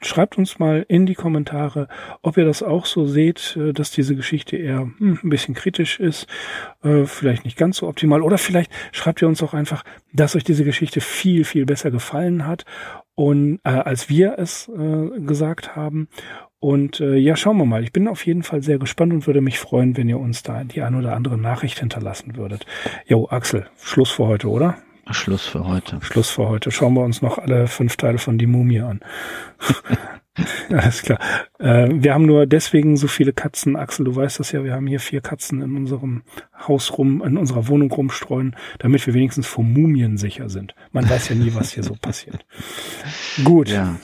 [0.00, 1.86] schreibt uns mal in die Kommentare,
[2.20, 6.00] ob ihr das auch so seht, äh, dass diese Geschichte eher hm, ein bisschen kritisch
[6.00, 6.26] ist,
[6.82, 8.22] äh, vielleicht nicht ganz so optimal.
[8.22, 12.44] Oder vielleicht schreibt ihr uns auch einfach, dass euch diese Geschichte viel, viel besser gefallen
[12.44, 12.64] hat
[13.14, 16.08] und äh, als wir es äh, gesagt haben.
[16.64, 17.82] Und äh, ja, schauen wir mal.
[17.84, 20.64] Ich bin auf jeden Fall sehr gespannt und würde mich freuen, wenn ihr uns da
[20.64, 22.64] die ein oder andere Nachricht hinterlassen würdet.
[23.06, 24.78] Jo, Axel, Schluss für heute, oder?
[25.10, 25.98] Schluss für heute.
[26.00, 26.70] Schluss für heute.
[26.70, 29.00] Schauen wir uns noch alle fünf Teile von Die Mumie an.
[30.70, 31.18] Alles klar.
[31.58, 33.76] Äh, wir haben nur deswegen so viele Katzen.
[33.76, 36.22] Axel, du weißt das ja, wir haben hier vier Katzen in unserem
[36.66, 40.74] Haus rum, in unserer Wohnung rumstreuen, damit wir wenigstens vor Mumien sicher sind.
[40.92, 42.46] Man weiß ja nie, was hier so passiert.
[43.44, 43.68] Gut.
[43.68, 43.96] Ja.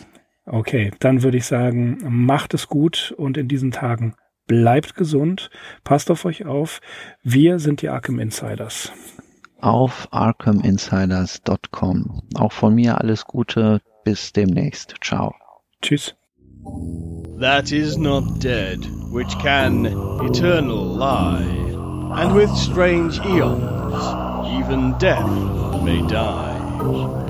[0.52, 4.16] Okay, dann würde ich sagen, macht es gut und in diesen Tagen
[4.48, 5.48] bleibt gesund,
[5.84, 6.80] passt auf euch auf.
[7.22, 8.90] Wir sind die Arkham Insiders.
[9.60, 12.22] Auf arkhaminsiders.com.
[12.34, 14.96] Auch von mir alles Gute, bis demnächst.
[15.00, 15.36] Ciao.
[15.82, 16.16] Tschüss.
[17.38, 18.80] That is not dead,
[19.12, 21.46] which can eternal lie,
[22.20, 23.94] and with strange eons,
[24.58, 25.30] even death
[25.84, 27.29] may die.